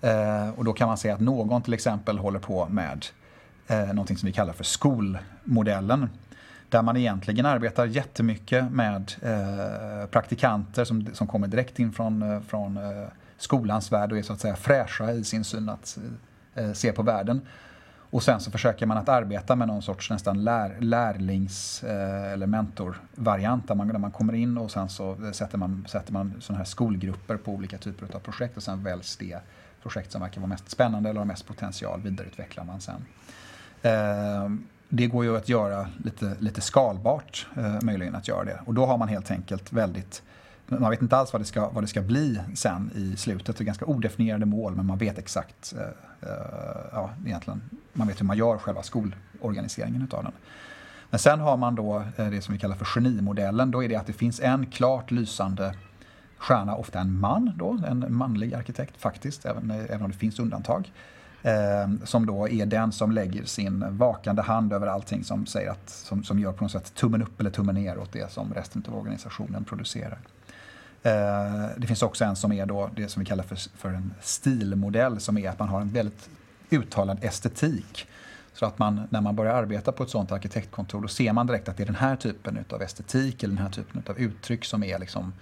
Eh, 0.00 0.50
och 0.56 0.64
då 0.64 0.72
kan 0.72 0.88
man 0.88 0.98
se 0.98 1.10
att 1.10 1.20
någon 1.20 1.62
till 1.62 1.74
exempel 1.74 2.18
håller 2.18 2.38
på 2.38 2.68
med 2.68 3.06
eh, 3.66 3.86
någonting 3.86 4.16
som 4.16 4.26
vi 4.26 4.32
kallar 4.32 4.52
för 4.52 4.64
skolmodellen. 4.64 6.08
Där 6.70 6.82
man 6.82 6.96
egentligen 6.96 7.46
arbetar 7.46 7.86
jättemycket 7.86 8.72
med 8.72 9.12
eh, 9.22 10.06
praktikanter 10.06 10.84
som, 10.84 11.06
som 11.12 11.26
kommer 11.26 11.48
direkt 11.48 11.78
in 11.78 11.92
från, 11.92 12.22
eh, 12.22 12.40
från 12.40 12.76
eh, 12.76 13.08
skolans 13.36 13.92
värld 13.92 14.12
och 14.12 14.18
är 14.18 14.22
så 14.22 14.32
att 14.32 14.40
säga 14.40 14.56
fräscha 14.56 15.12
i 15.12 15.24
sin 15.24 15.44
syn 15.44 15.68
att 15.68 15.98
eh, 16.54 16.72
se 16.72 16.92
på 16.92 17.02
världen. 17.02 17.40
Och 18.12 18.22
sen 18.22 18.40
så 18.40 18.50
försöker 18.50 18.86
man 18.86 18.96
att 18.96 19.08
arbeta 19.08 19.56
med 19.56 19.68
någon 19.68 19.82
sorts 19.82 20.10
nästan 20.10 20.44
lär, 20.44 20.76
lärlings 20.80 21.84
eh, 21.84 22.32
eller 22.32 22.46
mentorvariant 22.46 23.68
där 23.68 23.74
man, 23.74 23.88
där 23.88 23.98
man 23.98 24.10
kommer 24.10 24.32
in 24.32 24.58
och 24.58 24.70
sen 24.70 24.88
så 24.88 25.16
sätter 25.32 25.58
man, 25.58 25.86
sätter 25.88 26.12
man 26.12 26.34
såna 26.40 26.58
här 26.58 26.64
skolgrupper 26.64 27.36
på 27.36 27.52
olika 27.52 27.78
typer 27.78 28.16
av 28.16 28.18
projekt 28.18 28.56
och 28.56 28.62
sen 28.62 28.84
väljs 28.84 29.16
det 29.16 29.38
projekt 29.82 30.12
som 30.12 30.20
verkar 30.20 30.40
vara 30.40 30.48
mest 30.48 30.70
spännande 30.70 31.10
eller 31.10 31.20
har 31.20 31.26
mest 31.26 31.46
potential 31.46 32.00
vidareutvecklar 32.00 32.64
man 32.64 32.80
sen. 32.80 33.04
Eh, 33.82 34.48
det 34.92 35.06
går 35.06 35.24
ju 35.24 35.36
att 35.36 35.48
göra 35.48 35.88
lite, 36.04 36.36
lite 36.38 36.60
skalbart, 36.60 37.46
eh, 37.56 37.80
möjligen 37.82 38.14
att 38.14 38.28
göra 38.28 38.44
det. 38.44 38.60
Och 38.64 38.74
då 38.74 38.86
har 38.86 38.98
man 38.98 39.08
helt 39.08 39.30
enkelt 39.30 39.72
väldigt 39.72 40.22
man 40.78 40.90
vet 40.90 41.02
inte 41.02 41.16
alls 41.16 41.32
vad 41.32 41.42
det, 41.42 41.46
ska, 41.46 41.68
vad 41.68 41.82
det 41.82 41.88
ska 41.88 42.02
bli 42.02 42.40
sen 42.54 42.90
i 42.94 43.16
slutet. 43.16 43.56
Det 43.56 43.62
är 43.62 43.66
ganska 43.66 43.84
odefinierade 43.84 44.46
mål 44.46 44.74
men 44.74 44.86
man 44.86 44.98
vet 44.98 45.18
exakt, 45.18 45.74
eh, 45.78 46.30
eh 46.30 46.36
ja 46.92 47.10
egentligen, 47.26 47.60
man 47.92 48.08
vet 48.08 48.20
hur 48.20 48.26
man 48.26 48.36
gör 48.36 48.58
själva 48.58 48.82
skolorganiseringen 48.82 50.02
utav 50.02 50.22
den. 50.22 50.32
Men 51.10 51.18
sen 51.18 51.40
har 51.40 51.56
man 51.56 51.74
då 51.74 52.04
eh, 52.16 52.30
det 52.30 52.42
som 52.42 52.54
vi 52.54 52.60
kallar 52.60 52.76
för 52.76 52.84
genimodellen. 52.84 53.70
Då 53.70 53.84
är 53.84 53.88
det 53.88 53.96
att 53.96 54.06
det 54.06 54.12
finns 54.12 54.40
en 54.40 54.66
klart 54.66 55.10
lysande 55.10 55.74
stjärna, 56.36 56.74
ofta 56.74 57.00
en 57.00 57.20
man 57.20 57.52
då, 57.56 57.80
en 57.86 58.06
manlig 58.08 58.54
arkitekt 58.54 59.00
faktiskt, 59.00 59.44
även, 59.44 59.70
eh, 59.70 59.84
även 59.84 60.02
om 60.02 60.10
det 60.10 60.16
finns 60.16 60.38
undantag. 60.38 60.92
Eh, 61.42 61.88
som 62.04 62.26
då 62.26 62.48
är 62.48 62.66
den 62.66 62.92
som 62.92 63.12
lägger 63.12 63.44
sin 63.44 63.96
vakande 63.96 64.42
hand 64.42 64.72
över 64.72 64.86
allting 64.86 65.24
som, 65.24 65.46
säger 65.46 65.70
att, 65.70 65.90
som, 65.90 66.24
som 66.24 66.38
gör 66.38 66.52
på 66.52 66.64
något 66.64 66.72
sätt 66.72 66.94
tummen 66.94 67.22
upp 67.22 67.40
eller 67.40 67.50
tummen 67.50 67.74
ner 67.74 67.98
åt 67.98 68.12
det 68.12 68.32
som 68.32 68.54
resten 68.54 68.84
av 68.88 68.96
organisationen 68.96 69.64
producerar. 69.64 70.18
Eh, 71.02 71.68
det 71.76 71.86
finns 71.86 72.02
också 72.02 72.24
en 72.24 72.36
som 72.36 72.52
är 72.52 72.66
då 72.66 72.90
det 72.96 73.08
som 73.08 73.20
vi 73.20 73.26
kallar 73.26 73.44
för, 73.44 73.78
för 73.78 73.88
en 73.88 74.14
stilmodell 74.20 75.20
som 75.20 75.38
är 75.38 75.50
att 75.50 75.58
man 75.58 75.68
har 75.68 75.80
en 75.80 75.92
väldigt 75.92 76.28
uttalad 76.70 77.24
estetik. 77.24 78.06
Så 78.52 78.66
att 78.66 78.78
man, 78.78 79.02
när 79.10 79.20
man 79.20 79.36
börjar 79.36 79.54
arbeta 79.54 79.92
på 79.92 80.02
ett 80.02 80.10
sånt 80.10 80.32
arkitektkontor 80.32 81.00
då 81.02 81.08
ser 81.08 81.32
man 81.32 81.46
direkt 81.46 81.68
att 81.68 81.76
det 81.76 81.82
är 81.82 81.86
den 81.86 81.94
här 81.94 82.16
typen 82.16 82.64
av 82.70 82.82
estetik 82.82 83.42
eller 83.42 83.54
den 83.54 83.64
här 83.64 83.72
typen 83.72 84.02
av 84.06 84.18
uttryck 84.18 84.64
som 84.64 84.82
är 84.82 84.98
liksom, 84.98 85.32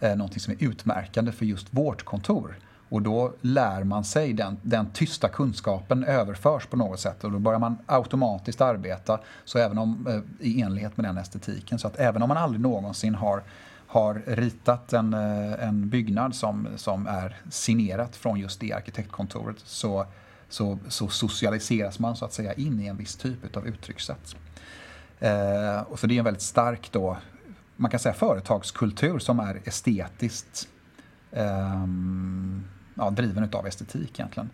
eh, 0.00 0.16
någonting 0.16 0.40
som 0.40 0.52
är 0.52 0.64
utmärkande 0.64 1.32
för 1.32 1.44
just 1.44 1.66
vårt 1.70 2.02
kontor. 2.02 2.58
Och 2.88 3.02
då 3.02 3.32
lär 3.40 3.84
man 3.84 4.04
sig, 4.04 4.32
den, 4.32 4.56
den 4.62 4.90
tysta 4.90 5.28
kunskapen 5.28 6.04
överförs 6.04 6.66
på 6.66 6.76
något 6.76 7.00
sätt 7.00 7.24
och 7.24 7.32
då 7.32 7.38
börjar 7.38 7.58
man 7.58 7.78
automatiskt 7.86 8.60
arbeta 8.60 9.20
så 9.44 9.58
även 9.58 9.78
om, 9.78 10.06
eh, 10.08 10.46
i 10.46 10.60
enlighet 10.62 10.96
med 10.96 11.06
den 11.06 11.18
estetiken. 11.18 11.78
Så 11.78 11.86
att 11.86 11.98
även 11.98 12.22
om 12.22 12.28
man 12.28 12.36
aldrig 12.36 12.60
någonsin 12.60 13.14
har 13.14 13.42
har 13.86 14.22
ritat 14.26 14.92
en, 14.92 15.14
eh, 15.14 15.68
en 15.68 15.88
byggnad 15.88 16.34
som, 16.34 16.68
som 16.76 17.06
är 17.06 17.36
signerat 17.50 18.16
från 18.16 18.38
just 18.38 18.60
det 18.60 18.72
arkitektkontoret 18.72 19.56
så, 19.64 20.06
så, 20.48 20.78
så 20.88 21.08
socialiseras 21.08 21.98
man 21.98 22.16
så 22.16 22.24
att 22.24 22.32
säga 22.32 22.52
in 22.52 22.80
i 22.80 22.86
en 22.86 22.96
viss 22.96 23.16
typ 23.16 23.56
av 23.56 23.66
uttryckssätt. 23.66 24.36
Eh, 25.20 25.80
och 25.88 25.98
så 25.98 26.06
det 26.06 26.14
är 26.14 26.18
en 26.18 26.24
väldigt 26.24 26.42
stark 26.42 26.92
då, 26.92 27.16
man 27.76 27.90
kan 27.90 28.00
säga 28.00 28.14
företagskultur 28.14 29.18
som 29.18 29.40
är 29.40 29.60
estetiskt 29.64 30.68
ehm, 31.32 32.64
ja, 32.96 33.10
driven 33.10 33.48
av 33.52 33.66
estetik 33.66 34.18
egentligen. 34.18 34.50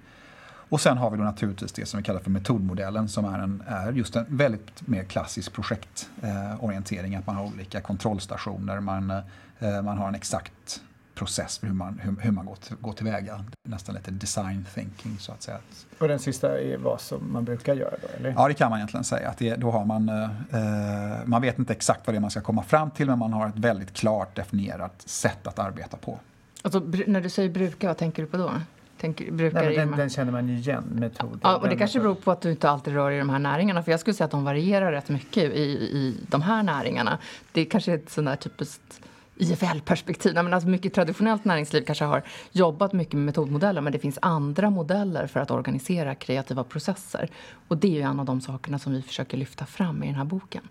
Och 0.73 0.81
sen 0.81 0.99
har 0.99 1.11
vi 1.11 1.17
då 1.17 1.25
naturligtvis 1.25 1.73
det 1.73 1.87
som 1.87 1.99
vi 1.99 2.05
kallar 2.05 2.21
för 2.21 2.31
metodmodellen 2.31 3.09
som 3.09 3.25
är, 3.25 3.39
en, 3.39 3.63
är 3.67 3.93
just 3.93 4.17
en 4.17 4.27
väldigt 4.29 4.89
mer 4.89 5.05
klassisk 5.05 5.53
projektorientering. 5.53 7.15
att 7.15 7.27
man 7.27 7.37
har 7.37 7.45
olika 7.45 7.81
kontrollstationer, 7.81 8.81
man, 8.81 9.11
eh, 9.59 9.83
man 9.83 9.99
har 9.99 10.09
en 10.09 10.15
exakt 10.15 10.83
process 11.15 11.59
för 11.59 11.67
hur 11.67 11.75
man, 11.75 11.99
hur, 12.03 12.17
hur 12.21 12.31
man 12.31 12.47
går, 12.47 12.57
till, 12.57 12.77
går 12.77 12.93
tillväga. 12.93 13.45
Nästan 13.69 13.95
lite 13.95 14.11
design 14.11 14.67
thinking 14.75 15.19
så 15.19 15.33
att 15.33 15.43
säga. 15.43 15.59
Och 15.99 16.09
den 16.09 16.19
sista 16.19 16.61
är 16.61 16.77
vad 16.77 17.01
som 17.01 17.33
man 17.33 17.45
brukar 17.45 17.75
göra 17.75 17.95
då? 18.03 18.09
Eller? 18.17 18.35
Ja, 18.37 18.49
det 18.49 18.55
kan 18.55 18.71
man 18.71 18.79
egentligen 18.79 19.05
säga. 19.05 19.29
Att 19.29 19.39
det, 19.39 19.57
då 19.57 19.71
har 19.71 19.85
man, 19.85 20.09
eh, 20.09 21.19
man 21.25 21.43
vet 21.43 21.59
inte 21.59 21.73
exakt 21.73 22.07
vad 22.07 22.15
det 22.15 22.19
är 22.19 22.21
man 22.21 22.31
ska 22.31 22.41
komma 22.41 22.63
fram 22.63 22.91
till 22.91 23.07
men 23.07 23.19
man 23.19 23.33
har 23.33 23.49
ett 23.49 23.59
väldigt 23.59 23.93
klart 23.93 24.37
definierat 24.37 25.03
sätt 25.03 25.47
att 25.47 25.59
arbeta 25.59 25.97
på. 25.97 26.19
Alltså, 26.63 26.83
när 27.07 27.21
du 27.21 27.29
säger 27.29 27.51
brukar, 27.51 27.89
vad 27.89 27.97
tänker 27.97 28.23
du 28.23 28.29
på 28.29 28.37
då? 28.37 28.53
Tänker, 29.01 29.33
brukar 29.33 29.63
Nej, 29.63 29.77
den, 29.77 29.91
de 29.91 29.97
den, 29.97 30.11
känner 30.11 30.33
man 30.33 30.49
ju 30.49 30.55
igen, 30.55 30.85
metoden. 30.95 31.41
Ja, 31.43 31.57
och 31.57 31.69
det 31.69 31.77
kanske 31.77 32.01
beror 32.01 32.15
på 32.15 32.31
att 32.31 32.41
du 32.41 32.51
inte 32.51 32.71
alltid 32.71 32.95
rör 32.95 33.11
i 33.11 33.19
de 33.19 33.31
här 33.31 33.39
näringarna. 33.39 33.83
För 33.83 33.91
jag 33.91 34.01
skulle 34.01 34.15
säga 34.15 34.25
att 34.25 34.31
de 34.31 34.45
varierar 34.45 34.93
rätt 34.93 35.09
mycket 35.09 35.53
i, 35.53 35.63
i 35.63 36.17
de 36.29 36.43
här 36.43 36.63
näringarna. 36.63 37.19
Det 37.53 37.65
kanske 37.65 37.93
är 37.93 37.97
ett 37.97 38.11
sånt 38.11 38.27
där 38.27 38.37
typiskt 38.37 39.01
IFL-perspektiv. 39.37 40.39
Alltså 40.39 40.69
mycket 40.69 40.95
traditionellt 40.95 41.45
näringsliv 41.45 41.83
kanske 41.83 42.05
har 42.05 42.23
jobbat 42.53 42.93
mycket 42.93 43.15
med 43.15 43.23
metodmodeller 43.23 43.81
men 43.81 43.93
det 43.93 43.99
finns 43.99 44.19
andra 44.23 44.71
modeller 44.71 45.27
för 45.27 45.41
att 45.41 45.51
organisera 45.51 46.15
kreativa 46.15 46.65
processer. 46.65 47.31
Och 47.69 47.77
det 47.77 47.89
är 47.89 47.93
ju 47.93 48.01
en 48.01 48.21
av 48.21 48.27
de 48.27 48.41
sakerna 48.41 48.79
som 48.79 48.93
vi 48.93 49.03
försöker 49.03 49.37
lyfta 49.37 49.67
fram 49.67 50.03
i 50.03 50.07
den 50.07 50.15
här 50.15 50.25
boken. 50.25 50.69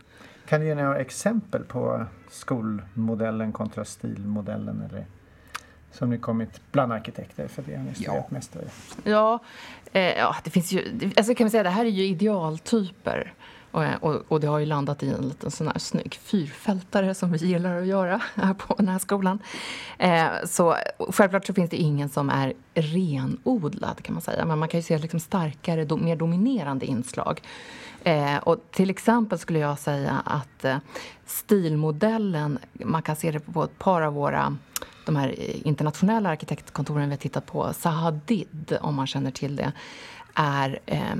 Kan 0.47 0.61
du 0.61 0.67
ge 0.67 0.75
några 0.75 0.99
exempel 0.99 1.63
på 1.63 2.05
skolmodellen 2.29 3.51
kontra 3.51 3.85
stilmodellen? 3.85 4.81
Eller? 4.89 5.05
Som 5.91 6.09
ni 6.09 6.17
kommit 6.17 6.61
bland 6.71 6.93
arkitekter 6.93 7.47
för 7.47 7.61
det 7.61 7.75
har 7.75 7.83
ni 7.83 7.93
studerat 7.95 8.15
ja. 8.15 8.25
mest 8.29 8.55
Ja, 9.03 9.39
eh, 9.91 10.01
ja, 10.01 10.35
det 10.43 10.49
finns 10.49 10.71
ju, 10.71 11.11
alltså 11.17 11.35
kan 11.35 11.45
man 11.45 11.51
säga 11.51 11.63
det 11.63 11.69
här 11.69 11.85
är 11.85 11.89
ju 11.89 12.05
idealtyper. 12.05 13.33
Och, 13.71 13.83
eh, 13.83 13.95
och, 13.95 14.21
och, 14.27 14.39
det 14.39 14.47
har 14.47 14.59
ju 14.59 14.65
landat 14.65 15.03
i 15.03 15.09
en 15.09 15.27
liten 15.27 15.51
sån 15.51 15.67
här 15.67 15.79
snygg 15.79 16.15
fyrfältare 16.15 17.13
som 17.13 17.31
vi 17.31 17.37
gillar 17.37 17.81
att 17.81 17.87
göra 17.87 18.21
här 18.35 18.53
på 18.53 18.75
den 18.77 18.87
här 18.87 18.99
skolan. 18.99 19.39
Eh, 19.97 20.27
så 20.45 20.75
självklart 21.09 21.45
så 21.45 21.53
finns 21.53 21.69
det 21.69 21.77
ingen 21.77 22.09
som 22.09 22.29
är 22.29 22.53
renodlad 22.73 24.03
kan 24.03 24.13
man 24.13 24.21
säga. 24.21 24.45
Men 24.45 24.59
man 24.59 24.69
kan 24.69 24.79
ju 24.79 24.83
se 24.83 24.97
liksom 24.97 25.19
starkare, 25.19 25.85
do, 25.85 25.97
mer 25.97 26.15
dominerande 26.15 26.85
inslag. 26.85 27.41
Eh, 28.03 28.37
och 28.37 28.57
till 28.71 28.89
exempel 28.89 29.39
skulle 29.39 29.59
jag 29.59 29.79
säga 29.79 30.21
att 30.25 30.65
eh, 30.65 30.77
stilmodellen, 31.25 32.59
man 32.73 33.01
kan 33.01 33.15
se 33.15 33.31
det 33.31 33.39
på 33.39 33.63
ett 33.63 33.79
par 33.79 34.01
av 34.01 34.13
våra 34.13 34.57
de 35.05 35.15
här 35.15 35.35
internationella 35.67 36.29
arkitektkontoren 36.29 37.05
vi 37.05 37.09
har 37.09 37.17
tittat 37.17 37.45
på, 37.45 37.73
Sahadid, 37.73 38.77
om 38.81 38.95
man 38.95 39.07
känner 39.07 39.31
till 39.31 39.55
det, 39.55 39.71
är 40.35 40.79
eh, 40.85 41.15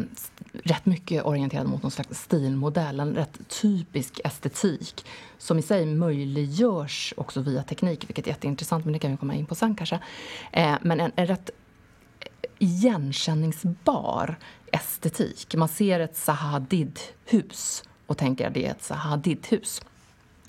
rätt 0.54 0.86
mycket 0.86 1.26
orienterad 1.26 1.68
mot 1.68 1.84
någon 1.84 1.92
slags 1.92 2.22
stilmodell, 2.22 3.00
en 3.00 3.16
rätt 3.16 3.40
typisk 3.48 4.20
estetik 4.24 5.06
som 5.38 5.60
i 5.60 5.62
sig 5.62 5.86
möjliggörs 5.86 7.14
också 7.18 7.42
via 7.42 7.64
teknik, 7.64 8.10
vilket 8.10 8.28
är 8.28 8.32
jätteintressant, 8.32 8.86
men 8.86 8.94
det 8.94 9.00
kan 9.00 9.12
vi 9.12 9.18
komma 9.18 9.36
in 9.36 9.46
på 9.46 9.56
sen 9.56 9.76
kanske. 9.76 10.00
Eh, 10.52 10.76
men 10.82 11.00
en, 11.00 11.12
en 11.16 11.28
rätt 11.28 11.50
eh, 12.20 12.50
igenkänningsbar 12.60 14.36
estetik. 14.72 15.56
Man 15.56 15.68
ser 15.68 16.00
ett 16.00 16.18
Sahadid-hus 16.18 17.84
och 18.08 18.18
tänker 18.18 18.48
att 18.48 18.54
det 18.54 18.66
är 18.66 18.72
ett 18.72 18.84
Sahadid-hus. 18.84 19.82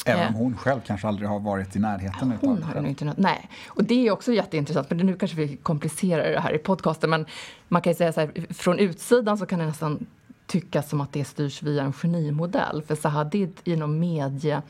Även 0.04 0.28
om 0.28 0.34
hon 0.34 0.56
själv 0.56 0.80
kanske 0.86 1.08
aldrig 1.08 1.28
har 1.28 1.40
varit 1.40 1.76
i 1.76 1.78
närheten 1.78 2.30
ja, 2.30 2.48
hon 2.48 2.62
har 2.62 2.86
inte 2.86 3.14
Nej, 3.16 3.48
och 3.68 3.84
det 3.84 4.06
är 4.06 4.10
också 4.10 4.32
jätteintressant. 4.32 4.90
Men 4.90 4.98
nu 4.98 5.16
kanske 5.16 5.36
vi 5.36 5.56
komplicerar 5.56 6.30
det 6.30 6.40
här 6.40 6.54
i 6.54 6.58
podcasten. 6.58 7.10
Men 7.10 7.26
man 7.68 7.82
kan 7.82 7.94
säga 7.94 8.12
så 8.12 8.20
här, 8.20 8.54
från 8.54 8.78
utsidan 8.78 9.38
så 9.38 9.46
kan 9.46 9.58
det 9.58 9.66
nästan 9.66 10.06
tyckas 10.46 10.88
som 10.88 11.00
att 11.00 11.12
det 11.12 11.24
styrs 11.24 11.62
via 11.62 11.82
en 11.82 11.92
genimodell. 11.92 12.82
För 12.82 12.94
Sahadid 12.94 13.60
inom 13.64 13.98
medie 13.98 14.62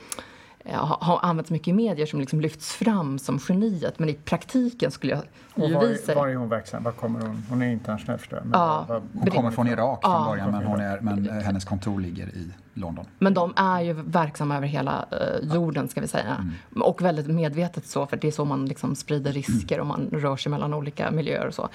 har 0.71 1.19
använts 1.23 1.51
mycket 1.51 1.69
i 1.69 1.73
medier 1.73 2.07
som 2.07 2.21
liksom 2.21 2.41
lyfts 2.41 2.73
fram 2.73 3.19
som 3.19 3.39
geniet 3.49 3.99
men 3.99 4.09
i 4.09 4.15
praktiken 4.15 4.91
skulle 4.91 5.13
jag 5.13 5.23
ju 5.69 5.75
var, 5.75 5.87
visa... 5.87 6.15
Var 6.15 6.29
är 6.29 6.35
hon 6.35 6.49
verksam? 6.49 6.83
Var 6.83 6.93
kommer 6.93 7.21
hon? 7.21 7.45
Hon 7.49 7.63
är 7.63 7.73
internationell 7.73 8.19
förstår 8.19 8.39
jag. 8.39 8.49
Ja, 8.53 8.85
var, 8.89 9.03
hon 9.13 9.31
kommer 9.31 9.51
från 9.51 9.69
Irak 9.69 10.01
från 10.03 10.13
ja. 10.13 10.27
början 10.29 10.51
men, 10.51 10.65
hon 10.65 10.81
är, 10.81 11.01
men 11.01 11.29
eh, 11.29 11.35
hennes 11.35 11.65
kontor 11.65 12.01
ligger 12.01 12.27
i 12.27 12.51
London. 12.75 13.07
Men 13.19 13.35
de 13.35 13.53
är 13.57 13.81
ju 13.81 13.93
verksamma 13.93 14.57
över 14.57 14.67
hela 14.67 15.07
uh, 15.13 15.55
jorden 15.55 15.89
ska 15.89 16.01
vi 16.01 16.09
säga. 16.09 16.37
Mm. 16.71 16.83
Och 16.83 17.03
väldigt 17.03 17.27
medvetet 17.27 17.87
så 17.87 18.07
för 18.07 18.17
det 18.17 18.29
är 18.29 18.33
så 18.33 18.45
man 18.45 18.67
liksom 18.67 18.95
sprider 18.95 19.33
risker 19.33 19.75
mm. 19.75 19.91
och 19.91 19.99
man 19.99 20.21
rör 20.21 20.37
sig 20.37 20.51
mellan 20.51 20.75
olika 20.75 21.11
miljöer 21.11 21.47
och 21.47 21.55
så. 21.55 21.69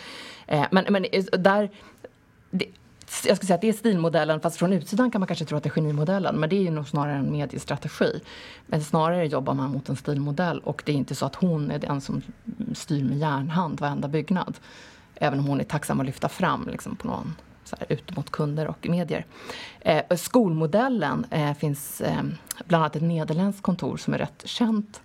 Eh, 0.48 0.65
men, 0.72 0.86
men 0.89 1.06
där... 1.32 1.70
Det, 2.51 2.65
jag 3.08 3.38
skulle 3.38 3.48
säga 3.48 3.56
att 3.56 3.62
det 3.62 3.70
är 3.70 3.74
stilmodellen, 3.74 4.40
fast 4.40 4.58
från 4.58 4.74
utsidan 4.74 5.12
kan 5.12 5.22
man 5.22 5.28
kanske 5.28 5.46
tro 5.46 5.58
att 5.58 5.64
det 5.64 5.70
är 5.70 5.72
genimodellen, 5.72 6.36
men 6.36 6.50
det 6.50 6.56
är 6.56 6.62
ju 6.62 6.72
nog 6.72 6.88
snarare 6.88 7.16
en 7.16 7.32
mediestrategi. 7.32 8.20
Men 8.66 8.84
snarare 8.84 9.28
jobbar 9.28 9.54
man 9.54 9.72
mot 9.72 9.90
en 9.90 9.96
stilmodell 9.96 10.60
och 10.60 10.84
det 10.86 10.92
är 10.92 10.96
inte 10.96 11.16
så 11.16 11.26
att 11.26 11.36
hon 11.36 11.72
är 11.72 11.80
den 11.80 12.02
som 12.02 12.22
styr 12.74 13.04
med 13.04 13.18
järnhand 13.18 13.80
varenda 13.80 14.08
byggnad. 14.08 14.58
Även 15.16 15.40
om 15.40 15.46
hon 15.46 15.60
är 15.60 15.64
tacksam 15.64 16.00
att 16.00 16.06
lyfta 16.06 16.30
fram 16.30 16.68
liksom, 16.72 16.96
på 16.96 17.08
någon 17.08 17.36
så 17.64 17.76
här, 17.80 17.92
ut 17.92 18.16
mot 18.16 18.30
kunder 18.30 18.68
och 18.68 18.90
medier. 18.90 19.26
Eh, 19.80 20.18
skolmodellen 20.18 21.26
eh, 21.30 21.54
finns 21.54 22.02
eh, 22.02 22.24
bland 22.66 22.84
annat 22.84 22.96
ett 22.96 23.02
nederländskt 23.04 23.64
kontor 23.64 23.98
som 23.98 24.14
är 24.14 24.18
rätt 24.18 24.44
känt 24.46 25.02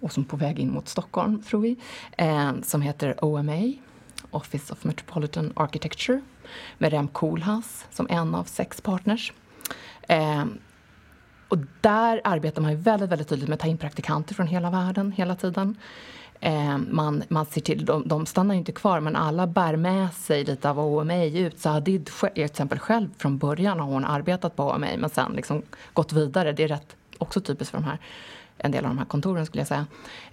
och 0.00 0.12
som 0.12 0.22
är 0.22 0.26
på 0.26 0.36
väg 0.36 0.58
in 0.58 0.72
mot 0.72 0.88
Stockholm, 0.88 1.42
tror 1.42 1.60
vi, 1.60 1.76
eh, 2.18 2.52
som 2.62 2.82
heter 2.82 3.24
OMA, 3.24 3.72
Office 4.30 4.72
of 4.72 4.84
Metropolitan 4.84 5.52
Architecture 5.56 6.20
med 6.78 6.92
Rem 6.92 7.08
Koolhaas 7.08 7.86
som 7.90 8.06
en 8.10 8.34
av 8.34 8.44
sex 8.44 8.80
partners. 8.80 9.32
Eh, 10.08 10.44
och 11.48 11.58
där 11.80 12.20
arbetar 12.24 12.62
man 12.62 12.70
ju 12.70 12.76
väldigt, 12.76 13.10
väldigt 13.10 13.28
tydligt 13.28 13.48
med 13.48 13.54
att 13.54 13.60
ta 13.60 13.68
in 13.68 13.78
praktikanter 13.78 14.34
från 14.34 14.46
hela 14.46 14.70
världen 14.70 15.12
hela 15.12 15.36
tiden. 15.36 15.76
Eh, 16.40 16.78
man, 16.78 17.22
man 17.28 17.46
ser 17.46 17.60
till, 17.60 17.84
de, 17.84 18.08
de 18.08 18.26
stannar 18.26 18.54
inte 18.54 18.72
kvar, 18.72 19.00
men 19.00 19.16
alla 19.16 19.46
bär 19.46 19.76
med 19.76 20.14
sig 20.14 20.44
lite 20.44 20.70
av 20.70 20.80
OMA 20.80 21.24
ut. 21.24 21.58
Saadid 21.58 22.10
till 22.34 22.44
exempel 22.44 22.78
själv 22.78 23.08
från 23.18 23.38
början 23.38 23.80
har 23.80 23.86
hon 23.86 24.04
arbetat 24.04 24.56
på 24.56 24.70
OMA 24.70 24.86
men 24.98 25.10
sen 25.10 25.32
liksom 25.32 25.62
gått 25.92 26.12
vidare. 26.12 26.52
Det 26.52 26.62
är 26.62 26.68
rätt 26.68 26.96
också 27.18 27.40
typiskt 27.40 27.70
för 27.70 27.78
de 27.78 27.84
här 27.84 27.98
en 28.58 28.70
del 28.70 28.84
av 28.84 28.90
de 28.90 28.98
här 28.98 29.04
kontoren 29.04 29.46
skulle 29.46 29.60
jag 29.60 29.68
säga. 29.68 29.86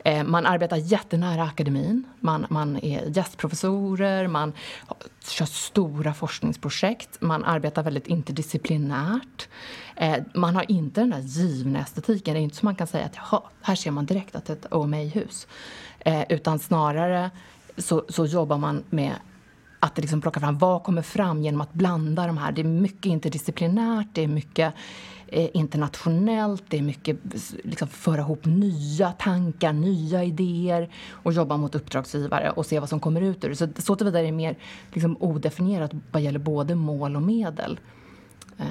Eh, 0.03 0.23
man 0.23 0.45
arbetar 0.45 0.77
jättenära 0.77 1.43
akademin. 1.43 2.03
Man, 2.19 2.45
man 2.49 2.77
är 2.77 3.05
gästprofessorer, 3.05 4.27
man 4.27 4.53
kör 5.27 5.45
stora 5.45 6.13
forskningsprojekt. 6.13 7.21
Man 7.21 7.43
arbetar 7.43 7.83
väldigt 7.83 8.07
interdisciplinärt. 8.07 9.47
Eh, 9.95 10.17
man 10.33 10.55
har 10.55 10.71
inte 10.71 11.01
den 11.01 11.09
där 11.09 11.19
givna 11.19 11.79
estetiken. 11.79 12.33
Det 12.33 12.39
är 12.39 12.43
inte 12.43 12.55
så 12.55 12.65
man 12.65 12.75
kan 12.75 12.87
säga 12.87 13.05
att 13.05 13.15
jaha, 13.15 13.41
här 13.61 13.75
ser 13.75 13.91
man 13.91 14.05
direkt 14.05 14.35
att 14.35 14.45
det 14.45 14.53
är 14.53 14.57
ett 14.57 14.73
OMA-hus. 14.73 15.47
Eh, 15.99 16.23
utan 16.29 16.59
snarare 16.59 17.31
så, 17.77 18.05
så 18.09 18.25
jobbar 18.25 18.57
man 18.57 18.83
med 18.89 19.15
att 19.83 19.97
liksom 19.97 20.21
plocka 20.21 20.39
fram 20.39 20.57
vad 20.57 20.83
kommer 20.83 21.01
fram 21.01 21.41
genom 21.41 21.61
att 21.61 21.73
blanda 21.73 22.27
de 22.27 22.37
här. 22.37 22.51
Det 22.51 22.61
är 22.61 22.65
mycket 22.65 23.05
interdisciplinärt, 23.05 24.07
det 24.13 24.23
är 24.23 24.27
mycket 24.27 24.73
eh, 25.27 25.49
internationellt, 25.53 26.63
det 26.67 26.77
är 26.77 26.81
mycket 26.81 27.17
liksom, 27.63 27.87
föra 27.87 28.21
ihop 28.21 28.45
nya 28.45 29.11
tankar, 29.11 29.73
nya 29.73 30.23
idéer 30.23 30.89
och 31.09 31.33
jobba 31.33 31.57
mot 31.57 31.75
uppdragsgivare 31.75 32.49
och 32.49 32.65
se 32.65 32.79
vad 32.79 32.89
som 32.89 32.99
kommer 32.99 33.21
ut 33.21 33.43
ur 33.43 33.49
det. 33.49 33.55
Så, 33.55 33.67
så 33.77 33.95
tillvida 33.95 34.19
är 34.19 34.23
det 34.23 34.31
mer 34.31 34.55
liksom, 34.93 35.17
odefinierat 35.19 35.91
vad 36.11 36.21
gäller 36.21 36.39
både 36.39 36.75
mål 36.75 37.15
och 37.15 37.21
medel. 37.21 37.79
Eh 38.57 38.65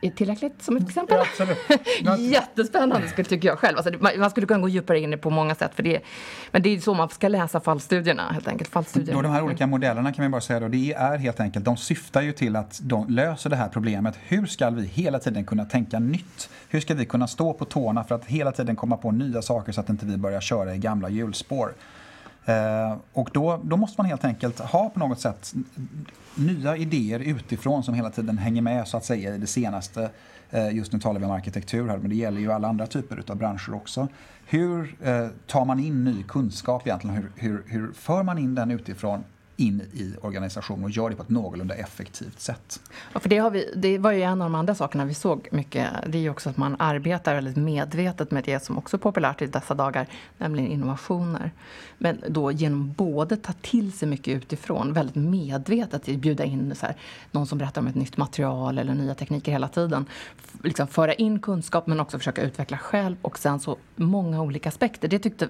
är 0.00 0.10
tillräckligt 0.10 0.62
som 0.62 0.76
ett 0.76 0.88
exempel? 0.88 1.18
Ja, 2.04 2.16
Jättespännande 2.18 3.08
skulle, 3.08 3.28
tycker 3.28 3.48
jag 3.48 3.58
själv. 3.58 3.78
Alltså, 3.78 3.92
man 4.18 4.30
skulle 4.30 4.46
kunna 4.46 4.60
gå 4.60 4.68
djupare 4.68 5.00
in 5.00 5.18
på 5.18 5.30
många 5.30 5.54
sätt. 5.54 5.74
För 5.74 5.82
det, 5.82 6.00
men 6.50 6.62
det 6.62 6.76
är 6.76 6.80
så 6.80 6.94
man 6.94 7.08
ska 7.08 7.28
läsa 7.28 7.60
fallstudierna 7.60 8.32
helt 8.32 8.48
enkelt. 8.48 8.70
Fallstudierna. 8.70 9.16
Och 9.16 9.22
de 9.22 9.32
här 9.32 9.42
olika 9.42 9.66
modellerna 9.66 10.12
kan 10.12 10.22
vi 10.24 10.28
bara 10.28 10.40
säga 10.40 10.60
då, 10.60 10.68
det 10.68 10.92
är 10.92 11.18
helt 11.18 11.40
enkelt, 11.40 11.64
de 11.64 11.76
syftar 11.76 12.22
ju 12.22 12.32
till 12.32 12.56
att 12.56 12.80
de 12.82 13.08
löser 13.08 13.50
det 13.50 13.56
här 13.56 13.68
problemet. 13.68 14.18
Hur 14.26 14.46
ska 14.46 14.70
vi 14.70 14.86
hela 14.86 15.18
tiden 15.18 15.44
kunna 15.44 15.64
tänka 15.64 15.98
nytt? 15.98 16.50
Hur 16.68 16.80
ska 16.80 16.94
vi 16.94 17.04
kunna 17.04 17.26
stå 17.26 17.52
på 17.52 17.64
tårna 17.64 18.04
för 18.04 18.14
att 18.14 18.24
hela 18.24 18.52
tiden 18.52 18.76
komma 18.76 18.96
på 18.96 19.10
nya 19.10 19.42
saker 19.42 19.72
så 19.72 19.80
att 19.80 19.88
inte 19.88 20.06
vi 20.06 20.16
börjar 20.16 20.40
köra 20.40 20.74
i 20.74 20.78
gamla 20.78 21.08
hjulspår? 21.08 21.74
Eh, 22.48 22.96
och 23.12 23.30
då, 23.32 23.60
då 23.64 23.76
måste 23.76 24.00
man 24.00 24.06
helt 24.06 24.24
enkelt 24.24 24.58
ha 24.58 24.90
på 24.90 24.98
något 24.98 25.20
sätt 25.20 25.54
nya 26.34 26.76
idéer 26.76 27.20
utifrån 27.20 27.82
som 27.82 27.94
hela 27.94 28.10
tiden 28.10 28.38
hänger 28.38 28.62
med 28.62 28.88
så 28.88 28.96
att 28.96 29.04
säga 29.04 29.34
i 29.34 29.38
det 29.38 29.46
senaste. 29.46 30.10
Eh, 30.50 30.70
just 30.70 30.92
nu 30.92 31.00
talar 31.00 31.20
vi 31.20 31.26
om 31.26 31.32
arkitektur 31.32 31.88
här, 31.88 31.98
men 31.98 32.10
det 32.10 32.16
gäller 32.16 32.40
ju 32.40 32.52
alla 32.52 32.68
andra 32.68 32.86
typer 32.86 33.22
av 33.28 33.36
branscher 33.36 33.74
också. 33.74 34.08
Hur 34.46 34.96
eh, 35.02 35.28
tar 35.46 35.64
man 35.64 35.80
in 35.80 36.04
ny 36.04 36.22
kunskap 36.22 36.86
egentligen? 36.86 37.16
Hur, 37.16 37.30
hur, 37.36 37.62
hur 37.66 37.92
för 37.92 38.22
man 38.22 38.38
in 38.38 38.54
den 38.54 38.70
utifrån 38.70 39.24
in 39.58 39.80
i 39.92 40.14
organisationen 40.20 40.84
och 40.84 40.90
gör 40.90 41.10
det 41.10 41.16
på 41.16 41.22
ett 41.22 41.28
någorlunda 41.28 41.74
effektivt 41.74 42.40
sätt. 42.40 42.80
Ja, 43.12 43.20
för 43.20 43.28
det, 43.28 43.38
har 43.38 43.50
vi, 43.50 43.72
det 43.76 43.98
var 43.98 44.12
ju 44.12 44.22
en 44.22 44.42
av 44.42 44.50
de 44.50 44.54
andra 44.54 44.74
sakerna 44.74 45.04
vi 45.04 45.14
såg 45.14 45.48
mycket. 45.52 45.90
Det 46.06 46.18
är 46.18 46.22
ju 46.22 46.30
också 46.30 46.50
att 46.50 46.56
man 46.56 46.76
arbetar 46.78 47.34
väldigt 47.34 47.56
medvetet 47.56 48.30
med 48.30 48.44
det 48.44 48.64
som 48.64 48.78
också 48.78 48.96
är 48.96 48.98
populärt 48.98 49.42
i 49.42 49.46
dessa 49.46 49.74
dagar, 49.74 50.06
nämligen 50.38 50.70
innovationer. 50.70 51.50
Men 51.98 52.24
då 52.28 52.52
genom 52.52 52.92
både 52.92 53.36
ta 53.36 53.52
till 53.52 53.92
sig 53.92 54.08
mycket 54.08 54.36
utifrån, 54.36 54.92
väldigt 54.92 55.16
medvetet 55.16 56.06
bjuda 56.06 56.44
in 56.44 56.74
så 56.74 56.86
här, 56.86 56.96
någon 57.30 57.46
som 57.46 57.58
berättar 57.58 57.80
om 57.80 57.86
ett 57.86 57.94
nytt 57.94 58.16
material 58.16 58.78
eller 58.78 58.94
nya 58.94 59.14
tekniker 59.14 59.52
hela 59.52 59.68
tiden. 59.68 60.06
Liksom 60.62 60.86
föra 60.86 61.14
in 61.14 61.40
kunskap 61.40 61.86
men 61.86 62.00
också 62.00 62.18
försöka 62.18 62.42
utveckla 62.42 62.78
själv 62.78 63.16
och 63.22 63.38
sen 63.38 63.60
så 63.60 63.76
många 63.96 64.42
olika 64.42 64.68
aspekter. 64.68 65.08
Det 65.08 65.18
tyckte 65.18 65.48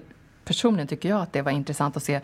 personligen 0.49 0.87
tycker 0.87 1.09
jag 1.09 1.21
att 1.21 1.33
det 1.33 1.41
var 1.41 1.51
intressant 1.51 1.97
att 1.97 2.03
se. 2.03 2.21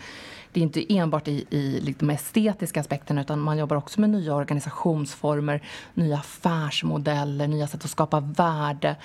Det 0.51 0.59
är 0.59 0.63
inte 0.63 0.93
enbart 0.93 1.27
i, 1.27 1.45
i 1.49 1.95
de 1.99 2.09
estetiska 2.09 2.79
aspekterna 2.79 3.21
utan 3.21 3.39
man 3.39 3.57
jobbar 3.57 3.77
också 3.77 4.01
med 4.01 4.09
nya 4.09 4.35
organisationsformer, 4.35 5.61
nya 5.93 6.17
affärsmodeller, 6.17 7.47
nya 7.47 7.67
sätt 7.67 7.85
att 7.85 7.91
skapa 7.91 8.19
värde, 8.19 8.95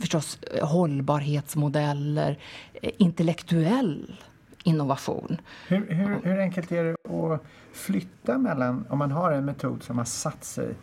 förstås 0.00 0.38
eh, 0.42 0.68
hållbarhetsmodeller, 0.68 2.38
eh, 2.74 2.90
intellektuell 2.98 4.16
innovation. 4.64 5.40
Hur, 5.68 5.86
hur, 5.90 6.20
hur 6.24 6.40
enkelt 6.40 6.72
är 6.72 6.84
det 6.84 6.96
att 7.34 7.42
flytta 7.72 8.38
mellan, 8.38 8.84
om 8.88 8.98
man 8.98 9.12
har 9.12 9.32
en 9.32 9.44
metod 9.44 9.82
som 9.82 9.98
har 9.98 10.04
satt 10.04 10.44
sig 10.44 10.74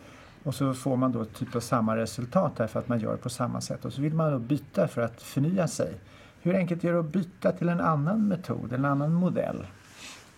och 0.42 0.54
så 0.54 0.74
får 0.74 0.96
man 0.96 1.12
då 1.12 1.24
typ 1.24 1.56
av 1.56 1.60
samma 1.60 1.96
resultat 1.96 2.52
därför 2.56 2.78
att 2.78 2.88
man 2.88 3.00
gör 3.00 3.16
på 3.16 3.28
samma 3.28 3.60
sätt 3.60 3.84
och 3.84 3.92
så 3.92 4.02
vill 4.02 4.14
man 4.14 4.32
då 4.32 4.38
byta 4.38 4.88
för 4.88 5.02
att 5.02 5.22
förnya 5.22 5.68
sig. 5.68 5.94
Hur 6.46 6.56
enkelt 6.56 6.84
är 6.84 6.92
det 6.92 7.00
att 7.00 7.12
byta 7.12 7.52
till 7.52 7.68
en 7.68 7.80
annan 7.80 8.28
metod, 8.28 8.72
en 8.72 8.84
annan 8.84 9.12
modell? 9.12 9.66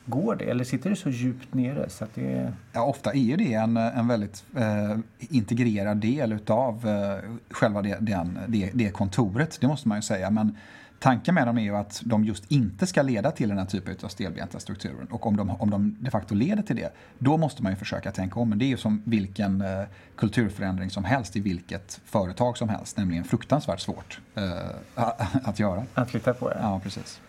Går 0.07 0.37
det 0.37 0.45
eller 0.45 0.65
sitter 0.65 0.91
det 0.91 0.97
så 0.97 1.11
djupt 1.11 1.55
nere? 1.55 1.89
Så 1.89 2.05
att 2.05 2.15
det 2.15 2.53
ja, 2.73 2.83
ofta 2.85 3.15
är 3.15 3.37
det 3.37 3.55
en, 3.55 3.77
en 3.77 4.09
väldigt 4.09 4.45
eh, 4.57 4.99
integrerad 5.19 5.97
del 5.97 6.39
av 6.47 6.89
eh, 6.89 7.31
själva 7.51 7.83
det, 7.83 7.97
den, 8.01 8.39
det, 8.49 8.71
det 8.75 8.91
kontoret, 8.91 9.59
det 9.61 9.67
måste 9.67 9.89
man 9.89 9.99
ju 9.99 10.03
säga. 10.03 10.31
Men 10.31 10.57
Tanken 10.99 11.35
med 11.35 11.47
dem 11.47 11.59
är 11.59 11.63
ju 11.63 11.77
att 11.77 12.03
de 12.05 12.25
just 12.25 12.53
inte 12.53 12.87
ska 12.87 13.03
leda 13.03 13.31
till 13.31 13.49
den 13.49 13.59
här 13.59 13.65
typen 13.65 13.97
av 14.03 14.09
stelbenta 14.09 14.61
strukturer. 14.61 15.07
Och 15.11 15.27
om 15.27 15.37
de, 15.37 15.51
om 15.51 15.71
de 15.71 15.97
de 16.01 16.11
facto 16.11 16.35
leder 16.35 16.63
till 16.63 16.77
det, 16.77 16.93
då 17.19 17.37
måste 17.37 17.63
man 17.63 17.73
ju 17.73 17.77
försöka 17.77 18.13
tänka 18.13 18.41
om. 18.41 18.49
Men 18.49 18.59
det 18.59 18.65
är 18.65 18.67
ju 18.67 18.77
som 18.77 19.03
vilken 19.05 19.61
eh, 19.61 19.83
kulturförändring 20.17 20.91
som 20.91 21.05
helst 21.05 21.37
i 21.37 21.41
vilket 21.41 22.01
företag 22.05 22.59
som 22.59 22.69
helst. 22.69 22.97
Nämligen 22.97 23.25
fruktansvärt 23.25 23.81
svårt 23.81 24.21
eh, 24.35 24.53
att 25.45 25.59
göra. 25.59 25.85
Att 25.95 26.11
flytta 26.11 26.35
på, 26.35 26.51
ja. 26.51 26.59
Ja, 26.61 26.81
precis. 26.83 27.21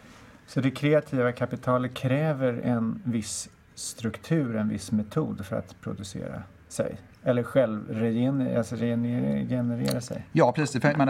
Så 0.47 0.61
det 0.61 0.71
kreativa 0.71 1.31
kapitalet 1.31 1.93
kräver 1.93 2.53
en 2.53 3.01
viss 3.03 3.49
struktur, 3.75 4.55
en 4.55 4.69
viss 4.69 4.91
metod 4.91 5.45
för 5.45 5.55
att 5.55 5.81
producera 5.81 6.43
sig? 6.67 6.97
Eller 7.23 7.43
självregenerera 7.43 8.57
alltså 8.57 8.75
regenerera 8.75 10.01
sig? 10.01 10.25
Ja, 10.31 10.51
precis. 10.51 10.81
För, 10.81 10.95
men, 10.95 11.09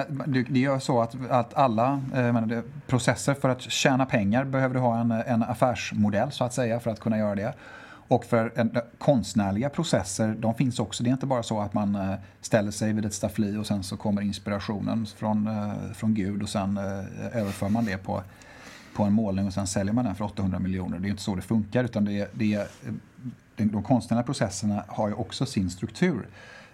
det 0.49 0.65
är 0.65 0.79
så 0.79 1.01
att, 1.01 1.15
att 1.29 1.53
alla 1.53 2.01
eh, 2.15 2.33
men, 2.33 2.63
processer 2.87 3.33
för 3.33 3.49
att 3.49 3.61
tjäna 3.61 4.05
pengar 4.05 4.43
behöver 4.43 4.73
du 4.73 4.79
ha 4.79 4.99
en, 4.99 5.11
en 5.11 5.43
affärsmodell 5.43 6.31
så 6.31 6.43
att 6.43 6.53
säga 6.53 6.79
för 6.79 6.91
att 6.91 6.99
kunna 6.99 7.17
göra 7.17 7.35
det. 7.35 7.53
Och 7.89 8.25
för 8.25 8.53
en, 8.55 8.75
eh, 8.75 8.81
konstnärliga 8.97 9.69
processer, 9.69 10.35
de 10.39 10.55
finns 10.55 10.79
också. 10.79 11.03
Det 11.03 11.09
är 11.09 11.11
inte 11.11 11.25
bara 11.25 11.43
så 11.43 11.59
att 11.59 11.73
man 11.73 11.95
eh, 11.95 12.13
ställer 12.41 12.71
sig 12.71 12.93
vid 12.93 13.05
ett 13.05 13.13
staffli 13.13 13.57
och 13.57 13.67
sen 13.67 13.83
så 13.83 13.97
kommer 13.97 14.21
inspirationen 14.21 15.05
från, 15.05 15.49
från 15.95 16.13
Gud 16.13 16.43
och 16.43 16.49
sen 16.49 16.77
överför 17.33 17.69
man 17.69 17.85
det 17.85 17.97
på, 17.97 18.23
på 18.95 19.03
en 19.03 19.13
målning 19.13 19.47
och 19.47 19.53
sen 19.53 19.67
säljer 19.67 19.93
man 19.93 20.05
den 20.05 20.15
för 20.15 20.25
800 20.25 20.59
miljoner. 20.59 20.99
Det 20.99 21.07
är 21.07 21.09
inte 21.09 21.23
så 21.23 21.35
det 21.35 21.41
funkar 21.41 21.83
utan 21.83 22.05
det, 22.05 22.29
det 22.33 22.67
de 23.67 23.83
konstnärliga 23.83 24.23
processerna 24.23 24.83
har 24.87 25.07
ju 25.07 25.13
också 25.13 25.45
sin 25.45 25.69
struktur. 25.69 26.27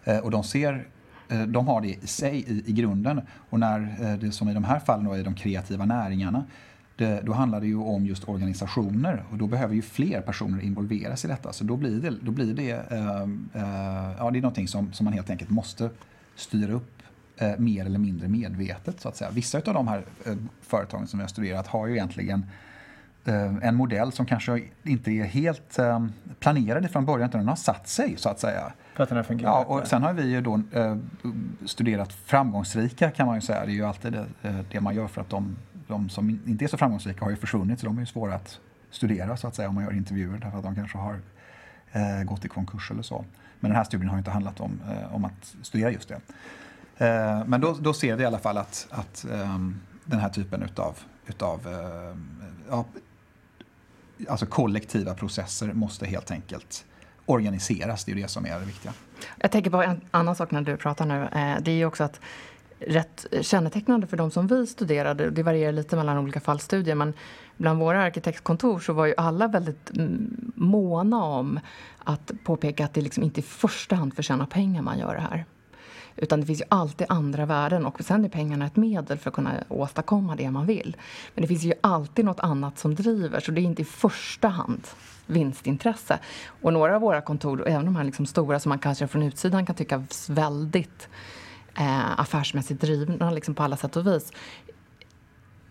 Eh, 0.03 0.17
och 0.17 0.31
de, 0.31 0.43
ser, 0.43 0.87
eh, 1.29 1.41
de 1.41 1.67
har 1.67 1.81
det 1.81 1.87
i 1.87 2.07
sig 2.07 2.45
i, 2.47 2.63
i 2.65 2.73
grunden. 2.73 3.21
Och 3.49 3.59
när 3.59 3.95
eh, 4.01 4.13
det 4.13 4.31
som 4.31 4.49
i 4.49 4.53
de 4.53 4.63
här 4.63 4.79
fallen 4.79 5.05
då, 5.05 5.17
i 5.17 5.23
de 5.23 5.35
kreativa 5.35 5.85
näringarna 5.85 6.45
det, 6.95 7.21
då 7.21 7.33
handlar 7.33 7.61
det 7.61 7.67
ju 7.67 7.77
om 7.77 8.05
just 8.05 8.29
organisationer 8.29 9.23
och 9.31 9.37
då 9.37 9.47
behöver 9.47 9.75
ju 9.75 9.81
fler 9.81 10.21
personer 10.21 10.63
involveras 10.63 11.25
i 11.25 11.27
detta. 11.27 11.53
Så 11.53 11.63
då 11.63 11.77
blir 11.77 12.01
det, 12.01 12.13
då 12.21 12.31
blir 12.31 12.53
det, 12.53 12.71
eh, 12.71 13.21
eh, 13.21 14.15
ja, 14.17 14.31
det 14.31 14.39
är 14.39 14.41
någonting 14.41 14.67
som, 14.67 14.93
som 14.93 15.03
man 15.03 15.13
helt 15.13 15.29
enkelt 15.29 15.49
måste 15.49 15.89
styra 16.35 16.73
upp 16.73 17.01
eh, 17.37 17.57
mer 17.57 17.85
eller 17.85 17.99
mindre 17.99 18.27
medvetet. 18.27 19.01
Så 19.01 19.09
att 19.09 19.15
säga. 19.15 19.31
Vissa 19.31 19.57
av 19.57 19.73
de 19.73 19.87
här 19.87 20.03
företagen 20.61 21.07
som 21.07 21.19
vi 21.19 21.23
har 21.23 21.29
studerat 21.29 21.67
har 21.67 21.87
ju 21.87 21.93
egentligen 21.93 22.39
Eh, 22.39 22.49
en 23.61 23.75
modell 23.75 24.11
som 24.11 24.25
kanske 24.25 24.61
inte 24.83 25.11
är 25.11 25.23
helt 25.23 25.79
eh, 25.79 26.05
planerad 26.39 26.91
från 26.91 27.05
början 27.05 27.29
utan 27.29 27.39
den 27.39 27.47
har 27.47 27.55
satt 27.55 27.87
sig 27.87 28.15
så 28.17 28.29
att 28.29 28.39
säga. 28.39 28.73
För 28.93 29.03
att 29.03 29.09
den 29.09 29.15
har 29.15 29.23
fungerat? 29.23 29.65
Ja, 29.67 29.75
och 29.75 29.87
sen 29.87 30.03
har 30.03 30.13
vi 30.13 30.23
ju 30.23 30.41
då 30.41 30.61
eh, 30.71 30.97
studerat 31.65 32.13
framgångsrika 32.13 33.11
kan 33.11 33.27
man 33.27 33.35
ju 33.35 33.41
säga. 33.41 33.65
Det 33.65 33.71
är 33.71 33.75
ju 33.75 33.85
alltid 33.85 34.17
det, 34.71 34.81
man 34.81 34.95
gör 34.95 35.07
för 35.07 35.21
att 35.21 35.29
de, 35.29 35.55
de, 35.87 36.09
som 36.09 36.29
inte 36.29 36.65
är 36.65 36.67
så 36.67 36.77
framgångsrika 36.77 37.25
har 37.25 37.31
ju 37.31 37.37
försvunnit 37.37 37.79
så 37.79 37.85
de 37.85 37.97
är 37.97 38.01
ju 38.01 38.05
svåra 38.05 38.35
att 38.35 38.59
studera 38.95 39.37
så 39.37 39.47
att 39.47 39.55
säga 39.55 39.69
om 39.69 39.75
man 39.75 39.83
gör 39.83 39.93
intervjuer 39.93 40.37
därför 40.37 40.57
att 40.57 40.63
de 40.63 40.75
kanske 40.75 40.97
har 40.97 41.19
eh, 41.91 42.23
gått 42.23 42.45
i 42.45 42.47
konkurs 42.47 42.91
eller 42.91 43.03
så. 43.03 43.25
Men 43.59 43.71
den 43.71 43.77
här 43.77 43.83
studien 43.83 44.09
har 44.09 44.15
ju 44.15 44.19
inte 44.19 44.31
handlat 44.31 44.59
om, 44.59 44.81
eh, 44.89 45.15
om 45.15 45.25
att 45.25 45.55
studera 45.61 45.91
just 45.91 46.09
det. 46.09 46.19
Eh, 47.05 47.45
men 47.45 47.61
då, 47.61 47.77
då 47.79 47.93
ser 47.93 48.15
vi 48.15 48.23
i 48.23 48.25
alla 48.25 48.39
fall 48.39 48.57
att, 48.57 48.87
att 48.91 49.25
den 50.05 50.19
här 50.19 50.29
typen 50.29 50.63
utav, 50.63 50.99
utav 51.27 51.59
ja, 52.69 52.85
alltså 54.29 54.45
kollektiva 54.45 55.13
processer 55.13 55.73
måste 55.73 56.05
helt 56.05 56.31
enkelt 56.31 56.85
organiseras. 57.25 58.05
Det 58.05 58.11
är 58.11 58.15
det 58.15 58.27
som 58.27 58.45
är 58.45 58.59
det 58.59 58.65
viktiga. 58.65 58.93
Jag 59.37 59.51
tänker 59.51 59.69
på 59.71 59.81
en 59.83 60.01
annan 60.11 60.35
sak 60.35 60.51
när 60.51 60.61
du 60.61 60.77
pratar 60.77 61.05
nu. 61.05 61.21
Eh, 61.21 61.61
det 61.61 61.71
är 61.71 61.75
ju 61.75 61.85
också 61.85 62.03
att 62.03 62.19
rätt 62.79 63.25
kännetecknande 63.41 64.07
för 64.07 64.17
de 64.17 64.31
som 64.31 64.47
vi 64.47 64.67
studerade, 64.67 65.29
det 65.29 65.43
varierar 65.43 65.71
lite 65.71 65.95
mellan 65.95 66.17
olika 66.17 66.39
fallstudier, 66.39 66.95
men 66.95 67.13
bland 67.57 67.79
våra 67.79 68.03
arkitektkontor 68.03 68.79
så 68.79 68.93
var 68.93 69.05
ju 69.05 69.13
alla 69.17 69.47
väldigt 69.47 69.89
mm, 69.89 70.51
måna 70.55 71.23
om 71.23 71.59
att 72.03 72.31
påpeka 72.43 72.85
att 72.85 72.93
det 72.93 73.01
liksom 73.01 73.23
inte 73.23 73.39
i 73.39 73.43
första 73.43 73.95
hand 73.95 74.13
för 74.13 74.21
att 74.21 74.25
tjäna 74.25 74.45
pengar 74.45 74.81
man 74.81 74.99
gör 74.99 75.15
det 75.15 75.21
här. 75.21 75.45
Utan 76.17 76.39
det 76.39 76.45
finns 76.45 76.61
ju 76.61 76.65
alltid 76.69 77.07
andra 77.09 77.45
värden 77.45 77.85
och 77.85 78.01
sen 78.01 78.25
är 78.25 78.29
pengarna 78.29 78.65
ett 78.65 78.75
medel 78.75 79.17
för 79.17 79.29
att 79.29 79.35
kunna 79.35 79.51
åstadkomma 79.69 80.35
det 80.35 80.51
man 80.51 80.65
vill. 80.65 80.97
Men 81.33 81.41
det 81.41 81.47
finns 81.47 81.63
ju 81.63 81.73
alltid 81.81 82.25
något 82.25 82.39
annat 82.39 82.79
som 82.79 82.95
driver 82.95 83.39
så 83.39 83.51
det 83.51 83.61
är 83.61 83.63
inte 83.63 83.81
i 83.81 83.85
första 83.85 84.47
hand 84.47 84.87
vinstintresse. 85.25 86.19
Och 86.61 86.73
några 86.73 86.95
av 86.95 87.01
våra 87.01 87.21
kontor, 87.21 87.67
även 87.67 87.85
de 87.85 87.95
här 87.95 88.03
liksom 88.03 88.25
stora 88.25 88.59
som 88.59 88.69
man 88.69 88.79
kanske 88.79 89.07
från 89.07 89.23
utsidan 89.23 89.65
kan 89.65 89.75
tycka 89.75 90.03
väldigt 90.29 91.09
eh, 91.77 92.19
affärsmässigt 92.19 92.81
drivna 92.81 93.31
liksom 93.31 93.55
på 93.55 93.63
alla 93.63 93.77
sätt 93.77 93.95
och 93.95 94.07
vis 94.07 94.31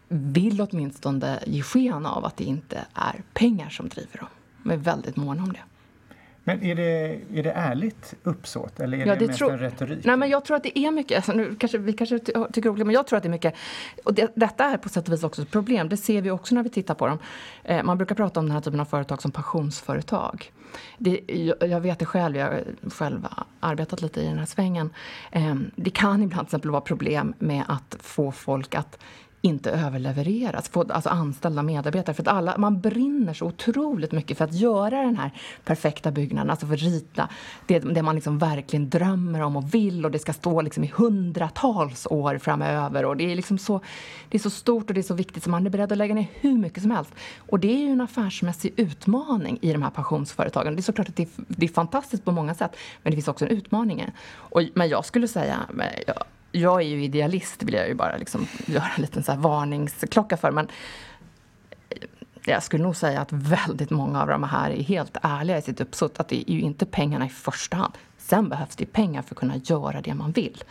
vill 0.08 0.60
åtminstone 0.60 1.40
ge 1.46 1.62
sken 1.62 2.06
av 2.06 2.24
att 2.24 2.36
det 2.36 2.44
inte 2.44 2.84
är 2.94 3.22
pengar 3.32 3.68
som 3.68 3.88
driver 3.88 4.18
dem. 4.18 4.28
De 4.62 4.70
är 4.70 4.76
väldigt 4.76 5.16
måna 5.16 5.42
om 5.42 5.52
det. 5.52 5.60
Men 6.44 6.62
är 6.62 6.74
det, 6.74 7.20
är 7.34 7.42
det 7.42 7.52
ärligt 7.52 8.14
uppsåt 8.22 8.80
eller 8.80 8.98
är 8.98 9.06
ja, 9.06 9.16
det, 9.16 9.26
det 9.26 9.32
tro, 9.32 9.50
en 9.50 9.58
retorik? 9.58 10.04
Nej, 10.04 10.16
men 10.16 10.30
jag 10.30 10.44
tror 10.44 10.56
att 10.56 10.62
det 10.62 10.78
är 10.78 10.90
mycket, 10.90 11.16
alltså, 11.16 11.32
nu 11.32 11.54
kanske, 11.54 11.78
vi 11.78 11.92
kanske 11.92 12.18
tycker 12.52 12.68
olika, 12.68 12.84
men 12.84 12.94
jag 12.94 13.06
tror 13.06 13.16
att 13.16 13.22
det 13.22 13.28
är 13.28 13.30
mycket, 13.30 13.54
och 14.04 14.14
det, 14.14 14.32
detta 14.34 14.64
är 14.64 14.76
på 14.76 14.88
sätt 14.88 15.08
och 15.08 15.14
vis 15.14 15.24
också 15.24 15.42
ett 15.42 15.50
problem, 15.50 15.88
det 15.88 15.96
ser 15.96 16.22
vi 16.22 16.30
också 16.30 16.54
när 16.54 16.62
vi 16.62 16.70
tittar 16.70 16.94
på 16.94 17.06
dem. 17.06 17.18
Eh, 17.62 17.82
man 17.82 17.98
brukar 17.98 18.14
prata 18.14 18.40
om 18.40 18.46
den 18.46 18.54
här 18.54 18.60
typen 18.60 18.80
av 18.80 18.84
företag 18.84 19.22
som 19.22 19.30
passionsföretag. 19.30 20.52
Det, 20.98 21.20
jag, 21.26 21.68
jag 21.68 21.80
vet 21.80 21.98
det 21.98 22.06
själv, 22.06 22.36
jag 22.36 22.46
har 22.46 22.90
själv 22.90 23.26
arbetat 23.60 24.02
lite 24.02 24.20
i 24.20 24.26
den 24.26 24.38
här 24.38 24.46
svängen. 24.46 24.90
Eh, 25.32 25.54
det 25.76 25.90
kan 25.90 26.22
ibland 26.22 26.48
till 26.48 26.56
exempel 26.56 26.70
vara 26.70 26.80
problem 26.80 27.34
med 27.38 27.64
att 27.68 27.96
få 28.00 28.32
folk 28.32 28.74
att 28.74 28.98
inte 29.44 29.70
överlevereras, 29.70 30.68
få 30.68 30.84
alltså 30.88 31.10
anställda 31.10 31.62
medarbetare. 31.62 32.14
För 32.14 32.22
att 32.22 32.28
alla, 32.28 32.58
man 32.58 32.80
brinner 32.80 33.34
så 33.34 33.46
otroligt 33.46 34.12
mycket 34.12 34.38
för 34.38 34.44
att 34.44 34.54
göra 34.54 35.02
den 35.02 35.16
här 35.16 35.30
perfekta 35.64 36.10
byggnaden, 36.10 36.50
alltså 36.50 36.66
för 36.66 36.74
att 36.74 36.82
rita 36.82 37.28
det, 37.66 37.78
det 37.78 38.02
man 38.02 38.14
liksom 38.14 38.38
verkligen 38.38 38.90
drömmer 38.90 39.40
om 39.40 39.56
och 39.56 39.74
vill 39.74 40.04
och 40.04 40.10
det 40.10 40.18
ska 40.18 40.32
stå 40.32 40.60
liksom 40.62 40.84
i 40.84 40.92
hundratals 40.94 42.06
år 42.10 42.38
framöver. 42.38 43.04
Och 43.04 43.16
det, 43.16 43.32
är 43.32 43.36
liksom 43.36 43.58
så, 43.58 43.80
det 44.28 44.36
är 44.36 44.40
så 44.40 44.50
stort 44.50 44.90
och 44.90 44.94
det 44.94 45.00
är 45.00 45.02
så 45.02 45.14
viktigt 45.14 45.42
så 45.42 45.50
man 45.50 45.66
är 45.66 45.70
beredd 45.70 45.92
att 45.92 45.98
lägga 45.98 46.14
ner 46.14 46.26
hur 46.34 46.58
mycket 46.58 46.82
som 46.82 46.90
helst. 46.90 47.12
Och 47.38 47.60
det 47.60 47.74
är 47.74 47.78
ju 47.78 47.90
en 47.90 48.00
affärsmässig 48.00 48.72
utmaning 48.76 49.58
i 49.60 49.72
de 49.72 49.82
här 49.82 49.90
pensionsföretagen. 49.90 50.76
Det 50.76 50.80
är 50.80 50.82
såklart 50.82 51.08
att 51.08 51.16
det 51.16 51.22
är, 51.22 51.28
det 51.48 51.66
är 51.66 51.70
fantastiskt 51.70 52.24
på 52.24 52.32
många 52.32 52.54
sätt, 52.54 52.76
men 53.02 53.10
det 53.10 53.16
finns 53.16 53.28
också 53.28 53.44
en 53.44 53.50
utmaning. 53.50 54.06
Och, 54.32 54.62
men 54.74 54.88
jag 54.88 55.04
skulle 55.04 55.28
säga, 55.28 55.60
jag 56.06 56.16
jag 56.56 56.82
är 56.82 56.86
ju 56.86 57.04
idealist, 57.04 57.62
vill 57.62 57.74
jag 57.74 57.88
ju 57.88 57.94
bara 57.94 58.16
liksom 58.16 58.46
göra 58.66 58.88
en 58.96 59.02
liten 59.02 59.22
så 59.22 59.36
varningsklocka 59.36 60.36
för. 60.36 60.50
Men 60.50 60.68
Jag 62.46 62.62
skulle 62.62 62.82
nog 62.84 62.96
säga 62.96 63.20
att 63.20 63.32
väldigt 63.32 63.90
många 63.90 64.22
av 64.22 64.28
de 64.28 64.42
här 64.42 64.70
är 64.70 64.82
helt 64.82 65.16
ärliga 65.22 65.58
i 65.58 65.62
sitt 65.62 65.80
uppsåt. 65.80 66.20
Att 66.20 66.28
det 66.28 66.50
är 66.50 66.54
ju 66.54 66.60
inte 66.60 66.86
pengarna 66.86 67.26
i 67.26 67.28
första 67.28 67.76
hand. 67.76 67.92
Sen 68.18 68.48
behövs 68.48 68.76
det 68.76 68.86
pengar 68.86 69.22
för 69.22 69.34
att 69.34 69.38
kunna 69.38 69.56
göra 69.56 70.00
det 70.00 70.14
man 70.14 70.32
vill. 70.32 70.64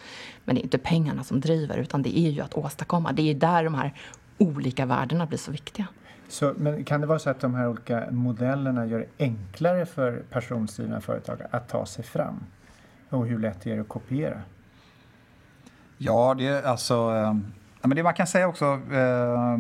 Men 0.46 0.56
det 0.56 0.62
är 0.62 0.64
inte 0.64 0.78
pengarna 0.78 1.24
som 1.24 1.42
driver, 1.42 1.78
utan 1.78 2.02
det 2.02 2.20
är 2.20 2.30
ju 2.30 2.42
att 2.42 2.54
åstadkomma. 2.54 3.12
Det 3.12 3.30
är 3.30 3.36
där 3.36 3.64
de 3.64 3.74
här 3.74 3.94
olika 4.38 4.86
värdena 4.86 5.26
blir 5.26 5.38
så 5.38 5.52
viktiga. 5.52 5.88
Så, 6.28 6.54
men 6.58 6.84
kan 6.84 7.02
det 7.02 7.08
vara 7.08 7.20
så 7.20 7.30
att 7.30 7.40
de 7.40 7.56
här 7.56 7.68
olika 7.68 8.12
modellerna 8.12 8.86
gör 8.86 9.00
det 9.00 9.24
enklare 9.24 9.86
för 9.86 10.24
persondrivna 10.30 11.02
företag 11.02 11.42
att 11.52 11.70
ta 11.70 11.86
sig 11.86 12.04
fram? 12.04 12.44
Och 13.10 13.28
hur 13.28 13.40
lätt 13.40 13.68
är 13.68 13.76
det 13.76 13.82
att 13.82 13.88
kopiera? 13.88 14.42
Ja, 16.06 16.36
det 16.38 16.48
är 16.48 16.64
alltså... 16.64 16.94
Eh, 16.94 17.36
men 17.82 17.96
det 17.96 18.04
man 18.04 18.14
kan 18.14 18.28
säga 18.28 18.48
också, 18.48 18.66
eh, 18.66 19.58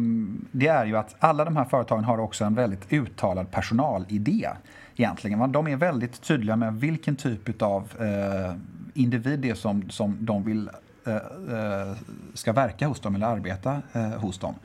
det 0.51 0.67
är 0.67 0.85
ju 0.85 0.97
att 0.97 1.15
alla 1.19 1.45
de 1.45 1.57
här 1.57 1.65
företagen 1.65 2.03
har 2.03 2.17
också 2.17 2.45
en 2.45 2.55
väldigt 2.55 2.93
uttalad 2.93 3.51
personalidé. 3.51 4.49
Egentligen. 4.95 5.51
De 5.51 5.67
är 5.67 5.75
väldigt 5.75 6.21
tydliga 6.21 6.55
med 6.55 6.73
vilken 6.73 7.15
typ 7.15 7.61
av 7.61 7.89
eh, 7.99 8.55
individ 8.93 9.39
det 9.39 9.49
är 9.49 9.55
som, 9.55 9.89
som 9.89 10.17
de 10.19 10.43
vill 10.43 10.69
eh, 11.07 11.15
eh, 11.15 11.95
ska 12.33 12.53
verka 12.53 12.87
hos 12.87 12.99
dem 12.99 13.15
eller 13.15 13.27
arbeta 13.27 13.81
eh, 13.93 14.07
hos 14.07 14.37
dem. 14.37 14.55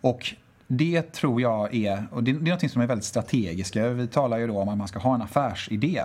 Och 0.00 0.34
det 0.66 1.12
tror 1.12 1.40
jag 1.40 1.74
är, 1.74 2.04
och 2.10 2.24
det, 2.24 2.30
är 2.30 2.34
något 2.34 2.70
som 2.70 2.82
är 2.82 2.86
väldigt 2.86 3.04
strategiskt. 3.04 3.76
Vi 3.76 4.06
talar 4.06 4.38
ju 4.38 4.46
då 4.46 4.58
om 4.58 4.68
att 4.68 4.78
man 4.78 4.88
ska 4.88 4.98
ha 4.98 5.14
en 5.14 5.22
affärsidé. 5.22 6.02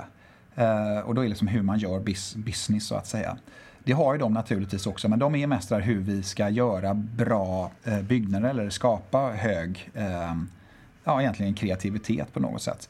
och 1.06 1.16
då 1.16 1.22
är 1.22 1.24
det 1.24 1.30
liksom 1.30 1.48
hur 1.48 1.62
man 1.62 1.80
gör 1.80 2.00
business 2.36 2.88
så 2.88 2.96
att 2.96 3.08
säga. 3.08 3.38
Det 3.86 3.94
har 3.94 4.14
ju 4.14 4.20
de 4.20 4.34
naturligtvis 4.34 4.88
också, 4.88 5.10
men 5.10 5.20
de 5.20 5.36
är 5.36 5.48
mest 5.48 5.70
där 5.70 5.82
hur 5.82 6.00
vi 6.00 6.24
ska 6.24 6.50
göra 6.50 6.94
bra 6.94 7.72
eh, 7.84 8.02
byggnader 8.02 8.50
eller 8.50 8.70
skapa 8.70 9.32
hög, 9.32 9.92
ehm, 9.96 10.50
ja 11.04 11.22
egentligen 11.22 11.54
kreativitet 11.54 12.34
på 12.34 12.40
något 12.40 12.62
sätt. 12.62 12.90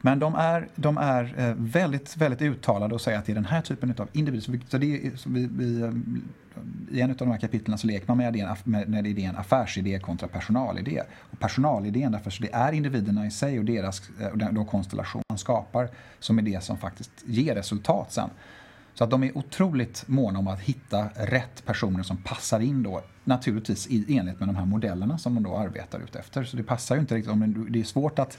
Men 0.00 0.18
de 0.18 0.34
är, 0.34 0.68
de 0.74 0.98
är 0.98 1.34
eh, 1.38 1.54
väldigt, 1.58 2.16
väldigt 2.16 2.42
uttalade 2.42 2.94
och 2.94 3.00
säger 3.00 3.18
att 3.18 3.24
det 3.24 3.32
är 3.32 3.34
den 3.34 3.44
här 3.44 3.60
typen 3.60 3.94
av 3.98 4.08
individer. 4.12 4.60
Så 4.68 4.78
det 4.78 5.06
är, 5.06 5.16
så 5.16 5.30
vi, 5.30 5.48
vi, 5.52 5.80
eh, 5.80 5.90
I 6.90 7.00
en 7.00 7.10
av 7.10 7.16
de 7.16 7.30
här 7.30 7.38
kapitlen 7.38 7.78
så 7.78 7.86
leker 7.86 8.08
man 8.08 8.16
med 8.16 8.36
idén, 8.36 8.56
med, 8.64 9.06
idén 9.06 9.36
affärsidé 9.36 9.98
kontra 9.98 10.28
personalidé. 10.28 11.02
Och 11.18 11.38
personalidén, 11.38 12.12
därför 12.12 12.30
så 12.30 12.42
det 12.42 12.52
är 12.52 12.72
individerna 12.72 13.26
i 13.26 13.30
sig 13.30 13.58
och 13.58 13.64
deras 13.64 14.02
eh, 14.20 14.26
och 14.26 14.38
den, 14.38 14.64
konstellation 14.64 15.22
man 15.28 15.38
skapar 15.38 15.88
som 16.18 16.38
är 16.38 16.42
det 16.42 16.62
som 16.62 16.78
faktiskt 16.78 17.12
ger 17.24 17.54
resultat 17.54 18.12
sen. 18.12 18.30
Så 18.98 19.04
att 19.04 19.10
de 19.10 19.22
är 19.22 19.38
otroligt 19.38 20.04
måna 20.06 20.38
om 20.38 20.48
att 20.48 20.60
hitta 20.60 21.08
rätt 21.14 21.64
personer 21.66 22.02
som 22.02 22.16
passar 22.16 22.60
in 22.60 22.82
då, 22.82 23.02
naturligtvis 23.24 23.86
i 23.86 24.16
enlighet 24.18 24.40
med 24.40 24.48
de 24.48 24.56
här 24.56 24.64
modellerna 24.64 25.18
som 25.18 25.34
de 25.34 25.42
då 25.42 25.56
arbetar 25.56 26.00
ut 26.00 26.16
efter. 26.16 26.44
Så 26.44 26.56
det 26.56 26.62
passar 26.62 26.94
ju 26.94 27.00
inte 27.00 27.14
riktigt, 27.14 27.32
om 27.32 27.66
det 27.70 27.80
är 27.80 27.84
svårt 27.84 28.18
att 28.18 28.38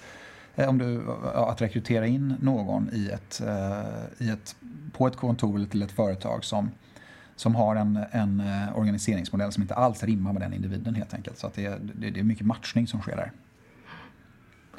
eh, 0.56 0.70
om 0.70 0.78
du, 0.78 1.04
att 1.34 1.62
rekrytera 1.62 2.08
in 2.08 2.36
någon 2.41 2.89
i 2.93 3.10
ett, 3.10 3.41
eh, 3.46 4.26
i 4.28 4.30
ett, 4.30 4.56
på 4.91 5.08
ett 5.08 5.15
kontor 5.15 5.56
eller 5.56 5.67
till 5.67 5.82
ett 5.82 5.91
företag 5.91 6.43
som, 6.43 6.72
som 7.36 7.56
har 7.56 7.76
en, 7.76 8.00
en 8.12 8.39
eh, 8.39 8.78
organiseringsmodell 8.78 9.52
som 9.52 9.63
inte 9.63 9.76
alls 9.76 10.04
rimmar 10.04 10.34
med 10.34 10.41
den 10.41 10.54
individen 10.54 10.96
helt 10.96 11.13
enkelt. 11.13 11.38
Så 11.38 11.48
att 11.48 11.54
det, 11.54 11.65
är, 11.65 11.80
det 11.93 12.20
är 12.20 12.24
mycket 12.24 12.46
matchning 12.46 12.88
som 12.88 13.02
sker 13.02 13.15
där. 13.15 13.32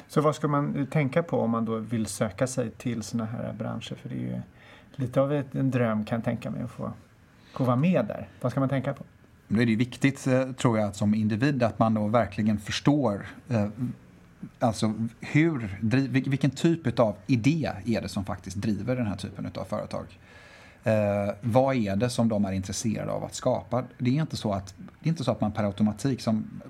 Så 0.07 0.21
vad 0.21 0.35
ska 0.35 0.47
man 0.47 0.87
tänka 0.87 1.23
på 1.23 1.39
om 1.39 1.51
man 1.51 1.65
då 1.65 1.77
vill 1.77 2.05
söka 2.05 2.47
sig 2.47 2.71
till 2.71 3.03
sådana 3.03 3.31
här 3.31 3.53
branscher? 3.53 3.95
För 3.95 4.09
det 4.09 4.15
är 4.15 4.19
ju 4.19 4.41
lite 4.95 5.21
av 5.21 5.33
en 5.51 5.71
dröm 5.71 6.05
kan 6.05 6.15
jag 6.15 6.25
tänka 6.25 6.51
mig 6.51 6.63
att 6.63 6.71
få, 6.71 6.93
få 7.53 7.63
vara 7.63 7.75
med 7.75 8.05
där. 8.05 8.27
Vad 8.41 8.51
ska 8.51 8.59
man 8.59 8.69
tänka 8.69 8.93
på? 8.93 9.03
Då 9.47 9.61
är 9.61 9.65
det 9.65 9.75
viktigt, 9.75 10.27
eh, 10.27 10.51
tror 10.51 10.79
jag, 10.79 10.95
som 10.95 11.15
individ 11.15 11.63
att 11.63 11.79
man 11.79 11.93
då 11.93 12.07
verkligen 12.07 12.59
förstår 12.59 13.27
eh, 13.49 13.67
alltså 14.59 14.93
hur, 15.19 15.77
vilken 16.29 16.51
typ 16.51 16.99
av 16.99 17.15
idé 17.27 17.71
är 17.85 18.01
det 18.01 18.09
som 18.09 18.25
faktiskt 18.25 18.57
driver 18.57 18.95
den 18.95 19.07
här 19.07 19.15
typen 19.15 19.51
av 19.55 19.63
företag. 19.63 20.05
Eh, 20.83 21.33
vad 21.41 21.75
är 21.75 21.95
det 21.95 22.09
som 22.09 22.29
de 22.29 22.45
är 22.45 22.51
intresserade 22.51 23.11
av 23.11 23.23
att 23.23 23.35
skapa? 23.35 23.83
Det 23.97 24.09
är 24.17 24.21
inte 24.21 24.37
så 24.37 24.53
att, 24.53 24.75
det 24.77 25.07
är 25.07 25.09
inte 25.09 25.23
så 25.23 25.31
att 25.31 25.41
man 25.41 25.51
per 25.51 25.63
automatik 25.63 26.21
som... 26.21 26.61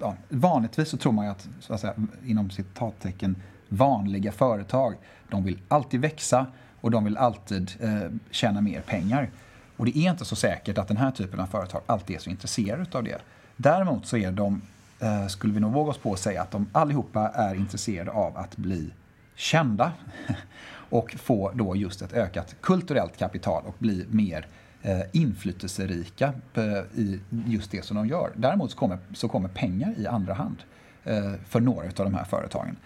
Ja, 0.00 0.16
vanligtvis 0.28 0.88
så 0.88 0.96
tror 0.96 1.12
man 1.12 1.24
ju 1.24 1.30
att, 1.30 1.48
så 1.60 1.74
att 1.74 1.80
säga, 1.80 1.94
inom 2.26 2.50
citattecken, 2.50 3.36
vanliga 3.68 4.32
företag, 4.32 4.94
de 5.30 5.44
vill 5.44 5.58
alltid 5.68 6.00
växa, 6.00 6.46
och 6.80 6.90
de 6.90 7.04
vill 7.04 7.16
alltid 7.16 7.72
eh, 7.80 8.10
tjäna 8.30 8.60
mer 8.60 8.80
pengar. 8.80 9.30
Och 9.76 9.84
det 9.84 9.98
är 9.98 10.10
inte 10.10 10.24
så 10.24 10.36
säkert 10.36 10.78
att 10.78 10.88
den 10.88 10.96
här 10.96 11.10
typen 11.10 11.40
av 11.40 11.46
företag 11.46 11.82
alltid 11.86 12.16
är 12.16 12.20
så 12.20 12.30
intresserade 12.30 12.98
av 12.98 13.04
det. 13.04 13.18
Däremot 13.56 14.06
så 14.06 14.16
är 14.16 14.32
de, 14.32 14.62
eh, 15.00 15.26
skulle 15.26 15.52
vi 15.52 15.60
nog 15.60 15.72
våga 15.72 15.90
oss 15.90 15.98
på 15.98 16.12
att 16.12 16.18
säga 16.18 16.42
att 16.42 16.50
de 16.50 16.66
allihopa 16.72 17.28
är 17.28 17.54
intresserade 17.54 18.10
av 18.10 18.36
att 18.36 18.56
bli 18.56 18.90
kända 19.34 19.92
och 20.90 21.10
få 21.18 21.52
då 21.54 21.76
just 21.76 22.02
ett 22.02 22.12
ökat 22.12 22.56
kulturellt 22.60 23.16
kapital 23.16 23.62
och 23.66 23.74
bli 23.78 24.06
mer 24.10 24.46
eh, 24.82 25.00
inflytelserika 25.12 26.32
eh, 26.54 26.62
i 26.94 27.20
just 27.46 27.70
det 27.70 27.84
som 27.84 27.96
de 27.96 28.08
gör. 28.08 28.30
Däremot 28.34 28.70
så 28.70 28.76
kommer, 28.76 28.98
så 29.14 29.28
kommer 29.28 29.48
pengar 29.48 29.94
i 29.98 30.06
andra 30.06 30.34
hand 30.34 30.56
eh, 31.04 31.32
för 31.48 31.60
några 31.60 31.86
av 31.86 31.92
de 31.94 32.14
här 32.14 32.24
företagen. 32.24 32.76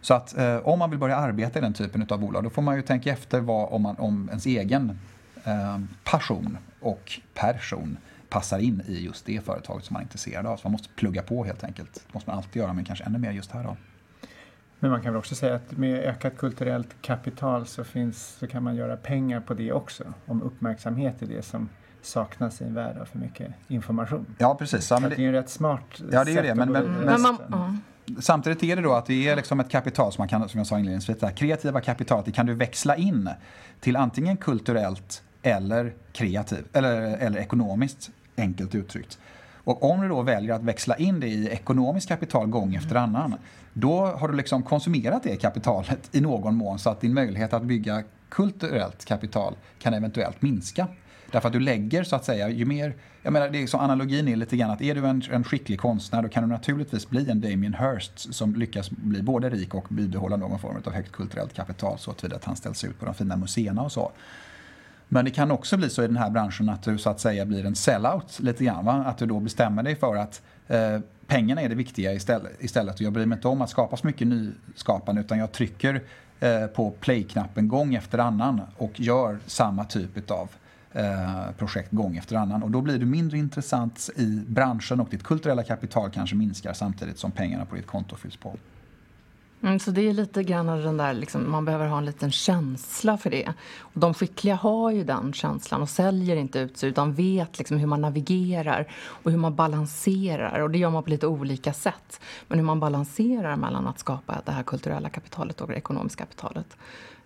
Så 0.00 0.14
att 0.14 0.38
eh, 0.38 0.56
om 0.56 0.78
man 0.78 0.90
vill 0.90 0.98
börja 0.98 1.16
arbeta 1.16 1.58
i 1.58 1.62
den 1.62 1.72
typen 1.72 2.06
av 2.10 2.20
bolag 2.20 2.44
då 2.44 2.50
får 2.50 2.62
man 2.62 2.76
ju 2.76 2.82
tänka 2.82 3.12
efter 3.12 3.40
vad, 3.40 3.72
om, 3.72 3.82
man, 3.82 3.96
om 3.98 4.28
ens 4.28 4.46
egen 4.46 4.98
eh, 5.44 5.78
passion 6.04 6.58
och 6.80 7.20
person 7.34 7.96
passar 8.28 8.58
in 8.58 8.82
i 8.86 9.04
just 9.04 9.26
det 9.26 9.44
företaget 9.44 9.84
som 9.84 9.94
man 9.94 10.00
är 10.00 10.04
intresserad 10.04 10.46
av. 10.46 10.56
Så 10.56 10.68
man 10.68 10.72
måste 10.72 10.88
plugga 10.88 11.22
på 11.22 11.44
helt 11.44 11.64
enkelt. 11.64 11.94
Det 11.94 12.14
måste 12.14 12.30
man 12.30 12.36
alltid 12.36 12.62
göra, 12.62 12.72
men 12.72 12.84
kanske 12.84 13.04
ännu 13.04 13.18
mer 13.18 13.30
just 13.30 13.50
här 13.50 13.64
då. 13.64 13.76
Men 14.78 14.90
man 14.90 15.02
kan 15.02 15.12
väl 15.12 15.18
också 15.18 15.34
säga 15.34 15.54
att 15.54 15.72
med 15.72 15.98
ökat 15.98 16.36
kulturellt 16.36 17.02
kapital 17.02 17.66
så, 17.66 17.84
finns, 17.84 18.36
så 18.38 18.46
kan 18.46 18.62
man 18.62 18.76
göra 18.76 18.96
pengar 18.96 19.40
på 19.40 19.54
det 19.54 19.72
också. 19.72 20.04
Om 20.26 20.42
uppmärksamhet 20.42 21.22
är 21.22 21.26
det 21.26 21.42
som 21.42 21.68
saknas 22.02 22.60
i 22.60 22.64
en 22.64 22.74
värld 22.74 22.98
av 22.98 23.04
för 23.04 23.18
mycket 23.18 23.52
information. 23.68 24.26
Ja, 24.38 24.54
precis. 24.54 24.90
Ja, 24.90 25.00
det, 25.00 25.08
det 25.08 25.14
är 25.14 25.20
ju 25.20 25.32
rätt 25.32 25.50
smart 25.50 26.02
ja, 26.12 26.24
det 26.24 26.32
är 26.32 26.42
det, 26.42 26.54
men, 26.54 26.72
men, 26.72 26.84
men, 26.84 27.22
men, 27.22 27.80
samtidigt 28.20 28.62
är 28.62 28.76
det 28.76 28.82
då 28.82 28.92
att 28.92 29.06
det 29.06 29.28
är 29.28 29.36
liksom 29.36 29.60
ett 29.60 29.70
kapital 29.70 30.12
som 30.12 30.22
man 30.22 30.28
kan, 30.28 30.48
som 30.48 30.58
jag 30.58 30.66
sa 30.66 30.78
inledningsvis, 30.78 31.18
det 31.18 31.32
kreativa 31.32 31.80
kapitalet, 31.80 32.26
det 32.26 32.32
kan 32.32 32.46
du 32.46 32.54
växla 32.54 32.96
in 32.96 33.30
till 33.80 33.96
antingen 33.96 34.36
kulturellt 34.36 35.22
eller 35.42 35.94
kreativt, 36.12 36.76
eller, 36.76 37.00
eller 37.00 37.38
ekonomiskt, 37.38 38.10
enkelt 38.36 38.74
uttryckt. 38.74 39.18
Och 39.66 39.90
om 39.90 40.00
du 40.00 40.08
då 40.08 40.22
väljer 40.22 40.54
att 40.54 40.62
växla 40.62 40.96
in 40.96 41.20
det 41.20 41.26
i 41.26 41.48
ekonomiskt 41.48 42.08
kapital 42.08 42.46
gång 42.46 42.74
efter 42.74 42.96
annan, 42.96 43.34
då 43.72 44.06
har 44.06 44.28
du 44.28 44.34
liksom 44.34 44.62
konsumerat 44.62 45.22
det 45.22 45.36
kapitalet 45.36 46.08
i 46.12 46.20
någon 46.20 46.54
mån 46.54 46.78
så 46.78 46.90
att 46.90 47.00
din 47.00 47.14
möjlighet 47.14 47.52
att 47.52 47.62
bygga 47.62 48.02
kulturellt 48.28 49.04
kapital 49.04 49.54
kan 49.78 49.94
eventuellt 49.94 50.42
minska. 50.42 50.86
Därför 51.30 51.48
att 51.48 51.52
du 51.52 51.60
lägger 51.60 52.04
så 52.04 52.16
att 52.16 52.24
säga, 52.24 52.48
ju 52.48 52.64
mer, 52.64 52.94
jag 53.22 53.32
menar 53.32 53.48
det 53.48 53.62
är 53.62 53.66
så 53.66 53.78
analogin 53.78 54.28
är 54.28 54.36
lite 54.36 54.56
grann 54.56 54.70
att 54.70 54.82
är 54.82 54.94
du 54.94 55.06
en, 55.06 55.22
en 55.30 55.44
skicklig 55.44 55.80
konstnär 55.80 56.22
då 56.22 56.28
kan 56.28 56.42
du 56.42 56.48
naturligtvis 56.48 57.08
bli 57.08 57.30
en 57.30 57.40
Damien 57.40 57.74
Hirst 57.74 58.34
som 58.34 58.54
lyckas 58.54 58.90
bli 58.90 59.22
både 59.22 59.50
rik 59.50 59.74
och 59.74 59.86
bibehålla 59.88 60.36
någon 60.36 60.58
form 60.58 60.76
av 60.86 60.92
högt 60.92 61.12
kulturellt 61.12 61.54
kapital 61.54 61.98
så 61.98 62.10
att 62.10 62.44
han 62.44 62.56
ställs 62.56 62.84
ut 62.84 62.98
på 62.98 63.04
de 63.04 63.14
fina 63.14 63.36
museerna 63.36 63.82
och 63.82 63.92
så. 63.92 64.12
Men 65.08 65.24
det 65.24 65.30
kan 65.30 65.50
också 65.50 65.76
bli 65.76 65.90
så 65.90 66.02
i 66.02 66.06
den 66.06 66.16
här 66.16 66.30
branschen 66.30 66.68
att 66.68 66.82
du 66.82 66.98
så 66.98 67.10
att 67.10 67.20
säga 67.20 67.46
blir 67.46 67.66
en 67.66 67.74
sellout 67.74 68.40
lite 68.40 68.64
grann. 68.64 68.84
Va? 68.84 69.04
Att 69.06 69.18
du 69.18 69.26
då 69.26 69.40
bestämmer 69.40 69.82
dig 69.82 69.96
för 69.96 70.16
att 70.16 70.42
eh, 70.68 70.98
pengarna 71.26 71.62
är 71.62 71.68
det 71.68 71.74
viktiga 71.74 72.12
istället, 72.12 72.52
istället. 72.64 72.94
Och 72.94 73.00
jag 73.00 73.12
bryr 73.12 73.26
mig 73.26 73.36
inte 73.36 73.48
om 73.48 73.62
att 73.62 73.70
skapa 73.70 73.96
så 73.96 74.06
mycket 74.06 74.26
nyskapande 74.26 75.20
utan 75.20 75.38
jag 75.38 75.52
trycker 75.52 76.02
eh, 76.40 76.66
på 76.66 76.90
play-knappen 76.90 77.68
gång 77.68 77.94
efter 77.94 78.18
annan 78.18 78.60
och 78.76 79.00
gör 79.00 79.38
samma 79.46 79.84
typ 79.84 80.30
av 80.30 80.48
Eh, 80.96 81.52
projekt 81.58 81.92
gång 81.92 82.16
efter 82.16 82.36
annan. 82.36 82.62
Och 82.62 82.70
då 82.70 82.80
blir 82.80 82.98
du 82.98 83.06
mindre 83.06 83.38
intressant 83.38 84.10
i 84.16 84.44
branschen 84.46 85.00
och 85.00 85.08
ditt 85.10 85.22
kulturella 85.22 85.62
kapital 85.62 86.10
kanske 86.10 86.36
minskar 86.36 86.72
samtidigt 86.72 87.18
som 87.18 87.30
pengarna 87.30 87.64
på 87.64 87.76
ditt 87.76 87.86
konto 87.86 88.16
fylls 88.16 88.36
på. 88.36 88.56
Mm, 89.62 89.78
så 89.78 89.90
det 89.90 90.00
är 90.08 90.12
lite 90.12 90.42
grann 90.42 90.66
den 90.66 90.96
där, 90.96 91.14
liksom, 91.14 91.50
man 91.50 91.64
behöver 91.64 91.86
ha 91.86 91.98
en 91.98 92.04
liten 92.04 92.30
känsla 92.32 93.18
för 93.18 93.30
det. 93.30 93.52
Och 93.78 94.00
de 94.00 94.14
skickliga 94.14 94.54
har 94.54 94.90
ju 94.90 95.04
den 95.04 95.32
känslan 95.32 95.82
och 95.82 95.88
säljer 95.88 96.36
inte 96.36 96.58
ut 96.58 96.78
sig 96.78 96.88
utan 96.88 97.14
vet 97.14 97.58
liksom 97.58 97.78
hur 97.78 97.86
man 97.86 98.00
navigerar 98.00 98.92
och 98.96 99.30
hur 99.30 99.38
man 99.38 99.54
balanserar. 99.54 100.60
Och 100.60 100.70
det 100.70 100.78
gör 100.78 100.90
man 100.90 101.02
på 101.02 101.10
lite 101.10 101.26
olika 101.26 101.72
sätt. 101.72 102.20
Men 102.48 102.58
hur 102.58 102.66
man 102.66 102.80
balanserar 102.80 103.56
mellan 103.56 103.86
att 103.86 103.98
skapa 103.98 104.42
det 104.44 104.52
här 104.52 104.62
kulturella 104.62 105.08
kapitalet 105.08 105.60
och 105.60 105.68
det 105.68 105.74
ekonomiska 105.74 106.24
kapitalet. 106.24 106.76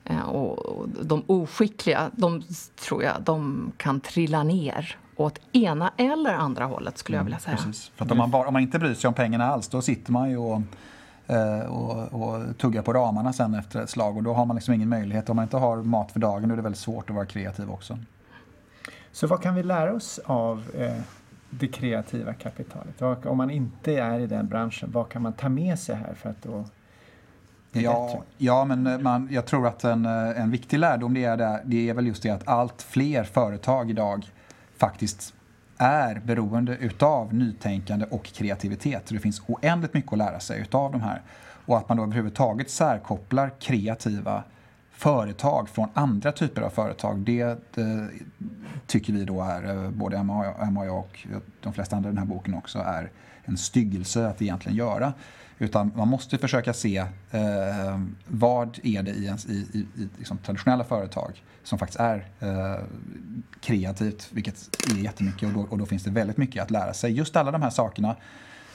Eh, 0.04 0.20
och 0.20 0.88
de 0.88 1.22
oskickliga, 1.26 2.10
de 2.12 2.42
tror 2.88 3.02
jag, 3.02 3.22
de 3.22 3.72
kan 3.76 4.00
trilla 4.00 4.42
ner 4.42 4.96
åt 5.16 5.40
ena 5.52 5.92
eller 5.96 6.34
andra 6.34 6.64
hållet 6.64 6.98
skulle 6.98 7.16
jag 7.16 7.20
mm, 7.20 7.26
vilja 7.26 7.38
säga. 7.38 7.56
Precis. 7.56 7.92
För 7.94 8.04
att 8.04 8.10
om, 8.10 8.18
man 8.18 8.30
bara, 8.30 8.46
om 8.46 8.52
man 8.52 8.62
inte 8.62 8.78
bryr 8.78 8.94
sig 8.94 9.08
om 9.08 9.14
pengarna 9.14 9.46
alls 9.46 9.68
då 9.68 9.82
sitter 9.82 10.12
man 10.12 10.30
ju 10.30 10.36
och, 10.36 10.62
eh, 11.26 11.60
och, 11.60 12.22
och 12.22 12.58
tuggar 12.58 12.82
på 12.82 12.92
ramarna 12.92 13.32
sen 13.32 13.54
efter 13.54 13.82
ett 13.82 13.90
slag 13.90 14.16
och 14.16 14.22
då 14.22 14.32
har 14.32 14.46
man 14.46 14.56
liksom 14.56 14.74
ingen 14.74 14.88
möjlighet. 14.88 15.30
Om 15.30 15.36
man 15.36 15.42
inte 15.42 15.56
har 15.56 15.76
mat 15.76 16.12
för 16.12 16.20
dagen 16.20 16.48
då 16.48 16.52
är 16.52 16.56
det 16.56 16.62
väldigt 16.62 16.80
svårt 16.80 17.10
att 17.10 17.16
vara 17.16 17.26
kreativ 17.26 17.70
också. 17.70 17.98
Så 19.12 19.26
vad 19.26 19.42
kan 19.42 19.54
vi 19.54 19.62
lära 19.62 19.92
oss 19.92 20.20
av 20.24 20.64
eh, 20.78 21.02
det 21.50 21.68
kreativa 21.68 22.34
kapitalet? 22.34 23.26
Om 23.26 23.36
man 23.36 23.50
inte 23.50 23.92
är 23.92 24.20
i 24.20 24.26
den 24.26 24.48
branschen, 24.48 24.90
vad 24.92 25.08
kan 25.08 25.22
man 25.22 25.32
ta 25.32 25.48
med 25.48 25.78
sig 25.78 25.94
här 25.94 26.14
för 26.14 26.30
att 26.30 26.46
Ja, 27.72 28.22
ja, 28.38 28.64
men 28.64 28.86
eh, 28.86 28.98
man, 28.98 29.28
jag 29.30 29.46
tror 29.46 29.66
att 29.66 29.84
en, 29.84 30.06
eh, 30.06 30.40
en 30.40 30.50
viktig 30.50 30.78
lärdom 30.78 31.14
det 31.14 31.24
är, 31.24 31.36
det, 31.36 31.62
det 31.64 31.88
är 31.88 31.94
väl 31.94 32.06
just 32.06 32.22
det 32.22 32.30
att 32.30 32.48
allt 32.48 32.82
fler 32.82 33.24
företag 33.24 33.90
idag 33.90 34.30
faktiskt 34.76 35.34
är 35.76 36.20
beroende 36.24 36.76
utav 36.76 37.34
nytänkande 37.34 38.06
och 38.10 38.24
kreativitet. 38.24 39.08
Så 39.08 39.14
det 39.14 39.20
finns 39.20 39.42
oändligt 39.46 39.94
mycket 39.94 40.12
att 40.12 40.18
lära 40.18 40.40
sig 40.40 40.60
utav 40.60 40.92
de 40.92 41.00
här. 41.00 41.22
Och 41.66 41.78
att 41.78 41.88
man 41.88 41.96
då 41.96 42.02
överhuvudtaget 42.02 42.70
särkopplar 42.70 43.50
kreativa 43.60 44.42
företag 44.90 45.68
från 45.68 45.88
andra 45.94 46.32
typer 46.32 46.62
av 46.62 46.70
företag, 46.70 47.18
det, 47.18 47.58
det 47.74 48.08
tycker 48.86 49.12
vi 49.12 49.24
då 49.24 49.42
är, 49.42 49.84
eh, 49.84 49.90
både 49.90 50.16
Emma 50.16 50.80
och 50.80 50.86
jag 50.86 50.98
och 50.98 51.26
de 51.60 51.72
flesta 51.72 51.96
andra 51.96 52.08
i 52.08 52.12
den 52.12 52.18
här 52.18 52.26
boken 52.26 52.54
också, 52.54 52.78
är 52.78 53.10
en 53.44 53.56
styggelse 53.56 54.28
att 54.28 54.42
egentligen 54.42 54.78
göra. 54.78 55.12
Utan 55.62 55.92
man 55.96 56.08
måste 56.08 56.38
försöka 56.38 56.72
se 56.72 56.96
eh, 57.30 58.00
vad 58.26 58.78
är 58.82 59.02
det 59.02 59.10
i, 59.10 59.24
ens, 59.24 59.46
i, 59.46 59.66
i, 59.72 59.78
i 60.02 60.08
liksom 60.18 60.38
traditionella 60.38 60.84
företag 60.84 61.42
som 61.62 61.78
faktiskt 61.78 62.00
är 62.00 62.26
eh, 62.40 62.84
kreativt, 63.60 64.28
vilket 64.32 64.86
är 64.90 64.96
jättemycket 64.96 65.48
och 65.48 65.54
då, 65.54 65.66
och 65.70 65.78
då 65.78 65.86
finns 65.86 66.04
det 66.04 66.10
väldigt 66.10 66.36
mycket 66.36 66.62
att 66.62 66.70
lära 66.70 66.94
sig. 66.94 67.12
Just 67.12 67.36
alla 67.36 67.50
de 67.50 67.62
här 67.62 67.70
sakerna 67.70 68.16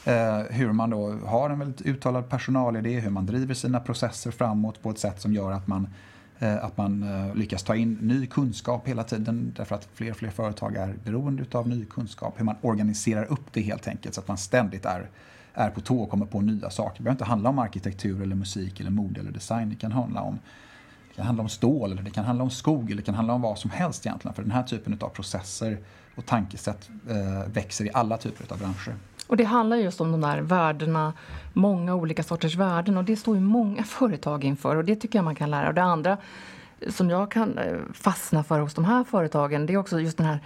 Eh, 0.05 0.39
hur 0.49 0.71
man 0.71 0.89
då 0.89 1.11
har 1.11 1.49
en 1.49 1.59
väldigt 1.59 1.81
uttalad 1.81 2.29
personalidé, 2.29 2.99
hur 2.99 3.09
man 3.09 3.25
driver 3.25 3.53
sina 3.53 3.79
processer 3.79 4.31
framåt 4.31 4.81
på 4.81 4.89
ett 4.89 4.99
sätt 4.99 5.21
som 5.21 5.33
gör 5.33 5.51
att 5.51 5.67
man, 5.67 5.87
eh, 6.39 6.65
att 6.65 6.77
man 6.77 7.03
eh, 7.03 7.35
lyckas 7.35 7.63
ta 7.63 7.75
in 7.75 7.93
ny 7.93 8.27
kunskap 8.27 8.87
hela 8.87 9.03
tiden 9.03 9.53
därför 9.57 9.75
att 9.75 9.87
fler 9.93 10.11
och 10.11 10.17
fler 10.17 10.29
företag 10.29 10.75
är 10.75 10.95
beroende 11.03 11.45
av 11.51 11.69
ny 11.69 11.85
kunskap. 11.85 12.39
Hur 12.39 12.45
man 12.45 12.55
organiserar 12.61 13.25
upp 13.25 13.53
det 13.53 13.61
helt 13.61 13.87
enkelt 13.87 14.15
så 14.15 14.21
att 14.21 14.27
man 14.27 14.37
ständigt 14.37 14.85
är 14.85 15.09
är 15.55 15.69
på 15.69 15.81
tå 15.81 15.99
och 15.99 16.09
kommer 16.09 16.25
på 16.25 16.41
nya 16.41 16.69
saker. 16.69 16.97
Det 16.97 17.03
behöver 17.03 17.15
inte 17.15 17.25
handla 17.25 17.49
om 17.49 17.59
arkitektur, 17.59 18.21
eller 18.21 18.35
musik, 18.35 18.79
eller 18.79 18.91
mode 18.91 19.19
eller 19.19 19.31
design. 19.31 19.69
Det 19.69 19.75
kan 19.75 19.91
handla 19.91 20.21
om, 20.21 20.39
det 21.09 21.15
kan 21.15 21.25
handla 21.25 21.43
om 21.43 21.49
stål, 21.49 21.91
eller 21.91 22.01
det 22.01 22.09
kan 22.09 22.25
handla 22.25 22.43
om 22.43 22.49
skog, 22.49 22.85
eller 22.85 22.95
det 22.95 23.05
kan 23.05 23.15
handla 23.15 23.33
om 23.33 23.41
vad 23.41 23.59
som 23.59 23.71
helst 23.71 24.05
egentligen. 24.05 24.35
För 24.35 24.43
den 24.43 24.51
här 24.51 24.63
typen 24.63 24.97
av 25.01 25.09
processer 25.09 25.77
och 26.15 26.25
tankesätt 26.25 26.89
eh, 27.09 27.51
växer 27.53 27.85
i 27.85 27.89
alla 27.93 28.17
typer 28.17 28.53
av 28.53 28.59
branscher. 28.59 28.95
Och 29.27 29.37
det 29.37 29.43
handlar 29.43 29.77
just 29.77 30.01
om 30.01 30.11
de 30.11 30.21
där 30.21 30.41
värdena, 30.41 31.13
många 31.53 31.95
olika 31.95 32.23
sorters 32.23 32.55
värden 32.55 32.97
och 32.97 33.03
det 33.03 33.15
står 33.15 33.35
ju 33.35 33.41
många 33.41 33.83
företag 33.83 34.43
inför 34.43 34.75
och 34.75 34.85
det 34.85 34.95
tycker 34.95 35.17
jag 35.17 35.25
man 35.25 35.35
kan 35.35 35.51
lära. 35.51 35.67
Och 35.67 35.73
det 35.73 35.83
andra 35.83 36.17
som 36.89 37.09
jag 37.09 37.31
kan 37.31 37.57
eh, 37.57 37.77
fastna 37.93 38.43
för 38.43 38.59
hos 38.59 38.73
de 38.73 38.85
här 38.85 39.03
företagen 39.03 39.65
det 39.65 39.73
är 39.73 39.77
också 39.77 39.99
just 39.99 40.17
den 40.17 40.25
här 40.25 40.39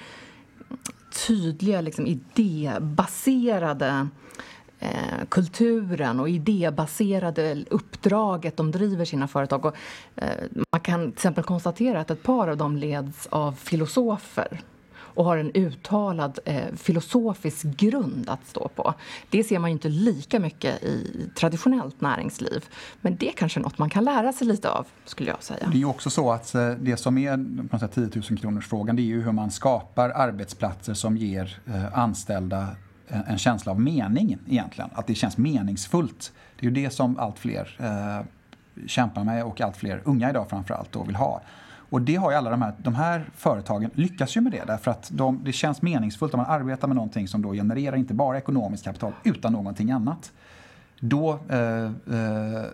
tydliga 1.27 1.81
liksom, 1.81 2.07
idébaserade 2.07 4.07
eh, 4.79 5.25
kulturen 5.29 6.19
och 6.19 6.29
idébaserade 6.29 7.65
uppdraget 7.69 8.57
de 8.57 8.71
driver 8.71 9.05
sina 9.05 9.27
företag. 9.27 9.65
Och, 9.65 9.75
eh, 10.15 10.27
man 10.71 10.81
kan 10.81 11.01
till 11.01 11.13
exempel 11.13 11.43
konstatera 11.43 11.99
att 11.99 12.11
ett 12.11 12.23
par 12.23 12.47
av 12.47 12.57
dem 12.57 12.77
leds 12.77 13.27
av 13.27 13.51
filosofer 13.51 14.61
och 15.19 15.25
har 15.25 15.37
en 15.37 15.51
uttalad 15.53 16.39
eh, 16.45 16.75
filosofisk 16.75 17.65
grund 17.65 18.29
att 18.29 18.47
stå 18.47 18.67
på. 18.67 18.93
Det 19.29 19.43
ser 19.43 19.59
man 19.59 19.69
inte 19.69 19.89
lika 19.89 20.39
mycket 20.39 20.83
i 20.83 21.29
traditionellt 21.35 22.01
näringsliv. 22.01 22.65
Men 23.01 23.15
det 23.15 23.29
är 23.29 23.33
kanske 23.33 23.59
något 23.59 23.77
man 23.77 23.89
kan 23.89 24.03
lära 24.03 24.33
sig 24.33 24.47
lite 24.47 24.69
av, 24.69 24.87
skulle 25.05 25.29
jag 25.29 25.43
säga. 25.43 25.69
Det 25.71 25.81
är 25.81 25.85
också 25.85 26.09
så 26.09 26.31
att 26.31 26.55
eh, 26.55 26.69
det 26.69 26.97
som 26.97 27.17
är 27.17 27.37
på 27.67 27.75
något 27.75 27.79
sätt 27.79 28.13
10 28.13 28.21
000 28.29 28.39
kronors 28.39 28.67
frågan 28.67 28.95
det 28.95 29.01
är 29.01 29.03
ju 29.03 29.21
hur 29.21 29.31
man 29.31 29.51
skapar 29.51 30.09
arbetsplatser 30.09 30.93
som 30.93 31.17
ger 31.17 31.59
eh, 31.67 31.99
anställda 31.99 32.67
en 33.09 33.37
känsla 33.37 33.71
av 33.71 33.81
mening 33.81 34.37
egentligen. 34.47 34.89
Att 34.93 35.07
det 35.07 35.15
känns 35.15 35.37
meningsfullt. 35.37 36.33
Det 36.59 36.65
är 36.65 36.69
ju 36.69 36.83
det 36.83 36.89
som 36.89 37.19
allt 37.19 37.39
fler 37.39 37.77
eh, 37.79 38.25
kämpar 38.87 39.23
med 39.23 39.43
och 39.43 39.61
allt 39.61 39.77
fler 39.77 40.01
unga 40.05 40.29
idag 40.29 40.49
framförallt 40.49 40.91
då 40.91 41.03
vill 41.03 41.15
ha. 41.15 41.41
Och 41.89 42.01
det 42.01 42.15
har 42.15 42.31
ju 42.31 42.37
alla 42.37 42.49
de 42.49 42.61
här, 42.61 42.73
de 42.77 42.95
här 42.95 43.29
företagen 43.35 43.89
lyckas 43.93 44.37
ju 44.37 44.41
med 44.41 44.51
det 44.51 44.63
därför 44.67 44.91
att 44.91 45.09
de, 45.13 45.41
det 45.43 45.51
känns 45.51 45.81
meningsfullt 45.81 46.33
om 46.33 46.37
man 46.37 46.49
arbetar 46.49 46.87
med 46.87 46.95
någonting 46.95 47.27
som 47.27 47.41
då 47.41 47.53
genererar 47.53 47.95
inte 47.95 48.13
bara 48.13 48.37
ekonomiskt 48.37 48.83
kapital 48.83 49.13
utan 49.23 49.53
någonting 49.53 49.91
annat 49.91 50.31
då 50.99 51.39
eh, 51.49 51.83
eh, 51.83 51.91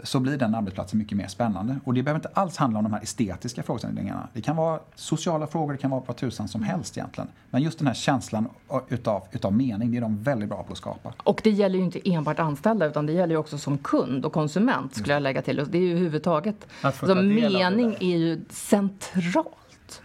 så 0.03 0.19
blir 0.19 0.37
den 0.37 0.55
arbetsplatsen 0.55 0.99
mycket 0.99 1.17
mer 1.17 1.27
spännande. 1.27 1.79
Och 1.83 1.93
det 1.93 2.03
behöver 2.03 2.19
inte 2.19 2.29
alls 2.33 2.57
handla 2.57 2.79
om 2.79 2.83
de 2.83 2.93
här 2.93 3.01
estetiska 3.03 3.63
frågeställningarna. 3.63 4.27
Det 4.33 4.41
kan 4.41 4.55
vara 4.55 4.79
sociala 4.95 5.47
frågor, 5.47 5.73
det 5.73 5.77
kan 5.77 5.91
vara 5.91 6.03
vad 6.07 6.15
tusan 6.17 6.47
som 6.47 6.63
helst 6.63 6.97
egentligen. 6.97 7.27
Men 7.49 7.61
just 7.61 7.77
den 7.77 7.87
här 7.87 7.93
känslan 7.93 8.49
utav, 8.89 9.23
utav 9.31 9.53
mening, 9.53 9.91
det 9.91 9.97
är 9.97 10.01
de 10.01 10.23
väldigt 10.23 10.49
bra 10.49 10.63
på 10.63 10.71
att 10.71 10.77
skapa. 10.77 11.13
Och 11.23 11.41
det 11.43 11.49
gäller 11.49 11.79
ju 11.79 11.85
inte 11.85 12.09
enbart 12.09 12.39
anställda 12.39 12.85
utan 12.85 13.05
det 13.05 13.13
gäller 13.13 13.33
ju 13.33 13.39
också 13.39 13.57
som 13.57 13.77
kund 13.77 14.25
och 14.25 14.33
konsument 14.33 14.95
skulle 14.95 15.13
jag 15.13 15.23
lägga 15.23 15.41
till. 15.41 15.59
Och 15.59 15.67
det 15.67 15.77
är 15.77 15.81
ju 15.81 15.91
överhuvudtaget, 15.91 16.67
alltså, 16.81 17.15
mening 17.15 17.95
är 17.99 18.17
ju 18.17 18.41
centralt. 18.49 20.01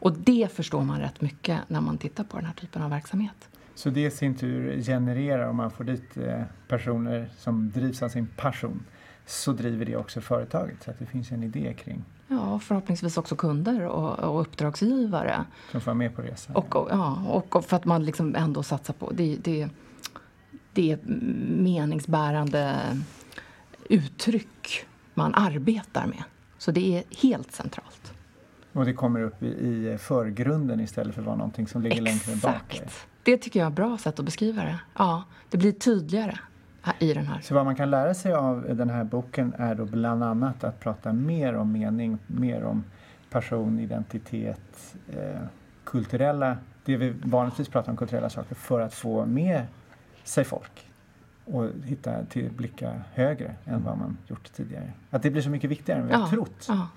Och 0.00 0.12
det 0.12 0.52
förstår 0.52 0.82
man 0.82 1.00
rätt 1.00 1.20
mycket 1.20 1.60
när 1.68 1.80
man 1.80 1.98
tittar 1.98 2.24
på 2.24 2.36
den 2.36 2.46
här 2.46 2.54
typen 2.54 2.82
av 2.82 2.90
verksamhet. 2.90 3.48
Så 3.80 3.90
det 3.90 4.00
i 4.00 4.10
sin 4.10 4.34
tur 4.34 4.82
genererar, 4.82 5.48
om 5.48 5.56
man 5.56 5.70
får 5.70 5.84
dit 5.84 6.16
eh, 6.16 6.42
personer 6.68 7.30
som 7.38 7.70
drivs 7.70 8.02
av 8.02 8.08
sin 8.08 8.26
passion, 8.26 8.84
så 9.26 9.52
driver 9.52 9.84
det 9.84 9.96
också 9.96 10.20
företaget 10.20 10.82
så 10.82 10.90
att 10.90 10.98
det 10.98 11.06
finns 11.06 11.32
en 11.32 11.42
idé 11.42 11.74
kring. 11.78 12.04
Ja, 12.28 12.58
förhoppningsvis 12.58 13.16
också 13.16 13.36
kunder 13.36 13.86
och, 13.86 14.18
och 14.18 14.40
uppdragsgivare. 14.40 15.44
Som 15.70 15.80
får 15.80 15.86
vara 15.86 15.94
med 15.94 16.16
på 16.16 16.22
resan. 16.22 16.56
Och, 16.56 16.76
och, 16.76 16.88
ja, 16.90 17.22
och 17.52 17.64
för 17.64 17.76
att 17.76 17.84
man 17.84 18.04
liksom 18.04 18.34
ändå 18.34 18.62
satsar 18.62 18.94
på 18.94 19.10
det, 19.12 19.36
det, 19.36 19.68
det 20.72 20.92
är 20.92 20.98
meningsbärande 21.62 22.76
uttryck 23.88 24.86
man 25.14 25.34
arbetar 25.34 26.06
med. 26.06 26.22
Så 26.58 26.70
det 26.70 26.98
är 26.98 27.04
helt 27.22 27.52
centralt. 27.52 28.12
Och 28.72 28.84
det 28.84 28.92
kommer 28.92 29.20
upp 29.20 29.42
i, 29.42 29.46
i 29.46 29.98
förgrunden 30.00 30.80
istället 30.80 31.14
för 31.14 31.22
att 31.22 31.26
vara 31.26 31.36
någonting 31.36 31.66
som 31.66 31.82
ligger 31.82 32.02
Exakt. 32.02 32.26
längre 32.26 32.40
bak? 32.40 32.82
Det 33.30 33.36
tycker 33.36 33.60
jag 33.60 33.66
är 33.66 33.70
ett 33.70 33.76
bra 33.76 33.98
sätt 33.98 34.18
att 34.18 34.24
beskriva 34.24 34.62
det. 34.62 34.80
Ja, 34.98 35.24
det 35.50 35.58
blir 35.58 35.72
tydligare 35.72 36.38
i 36.98 37.14
den 37.14 37.26
här. 37.26 37.40
Så 37.40 37.54
vad 37.54 37.64
man 37.64 37.76
kan 37.76 37.90
lära 37.90 38.14
sig 38.14 38.32
av 38.32 38.76
den 38.76 38.90
här 38.90 39.04
boken 39.04 39.54
är 39.58 39.74
då 39.74 39.84
bland 39.84 40.24
annat 40.24 40.64
att 40.64 40.80
prata 40.80 41.12
mer 41.12 41.54
om 41.54 41.72
mening, 41.72 42.18
mer 42.26 42.64
om 42.64 42.84
passion, 43.30 43.78
identitet, 43.78 44.96
eh, 45.08 45.40
kulturella, 45.84 46.56
det 46.84 46.96
vi 46.96 47.10
vanligtvis 47.10 47.68
pratar 47.68 47.90
om 47.90 47.96
kulturella 47.96 48.30
saker 48.30 48.54
för 48.54 48.80
att 48.80 48.94
få 48.94 49.26
med 49.26 49.66
sig 50.24 50.44
folk 50.44 50.86
och 51.44 51.66
hitta 51.84 52.24
till 52.24 52.50
blicka 52.50 53.02
högre 53.12 53.54
än 53.64 53.84
vad 53.84 53.98
man 53.98 54.16
gjort 54.26 54.52
tidigare. 54.52 54.92
Att 55.10 55.22
det 55.22 55.30
blir 55.30 55.42
så 55.42 55.50
mycket 55.50 55.70
viktigare 55.70 56.00
än 56.00 56.06
vi 56.06 56.12
ja, 56.12 56.18
har 56.18 56.28
trott. 56.28 56.66
Ja. 56.68 56.88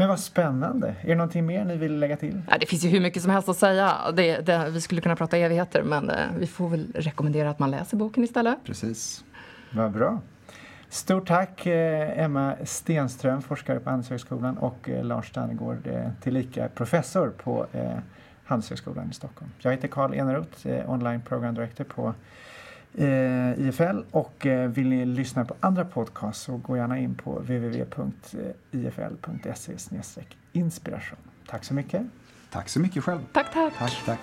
Men 0.00 0.08
vad 0.08 0.20
spännande. 0.20 0.88
Är 1.02 1.08
det 1.08 1.14
någonting 1.14 1.46
mer 1.46 1.64
ni 1.64 1.76
vill 1.76 1.98
lägga 1.98 2.16
till? 2.16 2.42
Ja, 2.50 2.58
det 2.60 2.66
finns 2.66 2.84
ju 2.84 2.88
hur 2.88 3.00
mycket 3.00 3.22
som 3.22 3.30
helst 3.30 3.48
att 3.48 3.56
säga. 3.56 3.96
Det, 4.14 4.40
det, 4.40 4.70
vi 4.70 4.80
skulle 4.80 5.00
kunna 5.00 5.16
prata 5.16 5.36
evigheter 5.36 5.82
men 5.82 6.10
eh, 6.10 6.16
vi 6.38 6.46
får 6.46 6.68
väl 6.68 6.92
rekommendera 6.94 7.50
att 7.50 7.58
man 7.58 7.70
läser 7.70 7.96
boken 7.96 8.24
istället. 8.24 8.58
Precis. 8.64 9.24
Vad 9.72 9.92
bra. 9.92 10.20
Stort 10.88 11.26
tack 11.26 11.66
eh, 11.66 12.24
Emma 12.24 12.54
Stenström, 12.64 13.42
forskare 13.42 13.80
på 13.80 13.90
Handelshögskolan 13.90 14.58
och 14.58 14.88
eh, 14.88 15.04
Lars 15.04 15.28
Stannegård, 15.28 15.88
tillika 16.20 16.68
professor 16.68 17.28
på 17.28 17.66
Handelshögskolan 18.44 19.10
i 19.10 19.14
Stockholm. 19.14 19.50
Jag 19.58 19.70
heter 19.70 19.88
Karl 19.88 20.14
Eneroth, 20.14 20.66
online 20.86 21.20
program 21.20 21.54
director 21.54 21.84
på 21.84 22.14
eh, 22.94 23.68
IFL 23.68 24.02
och 24.10 24.46
eh, 24.46 24.68
vill 24.70 24.88
ni 24.88 25.04
lyssna 25.04 25.44
på 25.44 25.54
andra 25.60 25.84
podcasts 25.84 26.42
så 26.44 26.56
gå 26.56 26.76
gärna 26.76 26.98
in 26.98 27.14
på 27.14 27.38
www.ifl.se 27.38 28.12
inspiration. 30.52 31.18
Tack 31.46 31.64
så 31.64 31.74
mycket. 31.74 32.02
Tack 32.50 32.68
så 32.68 32.80
mycket 32.80 33.04
själv. 33.04 33.20
Tack, 33.32 33.52
tack. 33.52 33.74
Tack, 33.78 34.04
tack. 34.04 34.20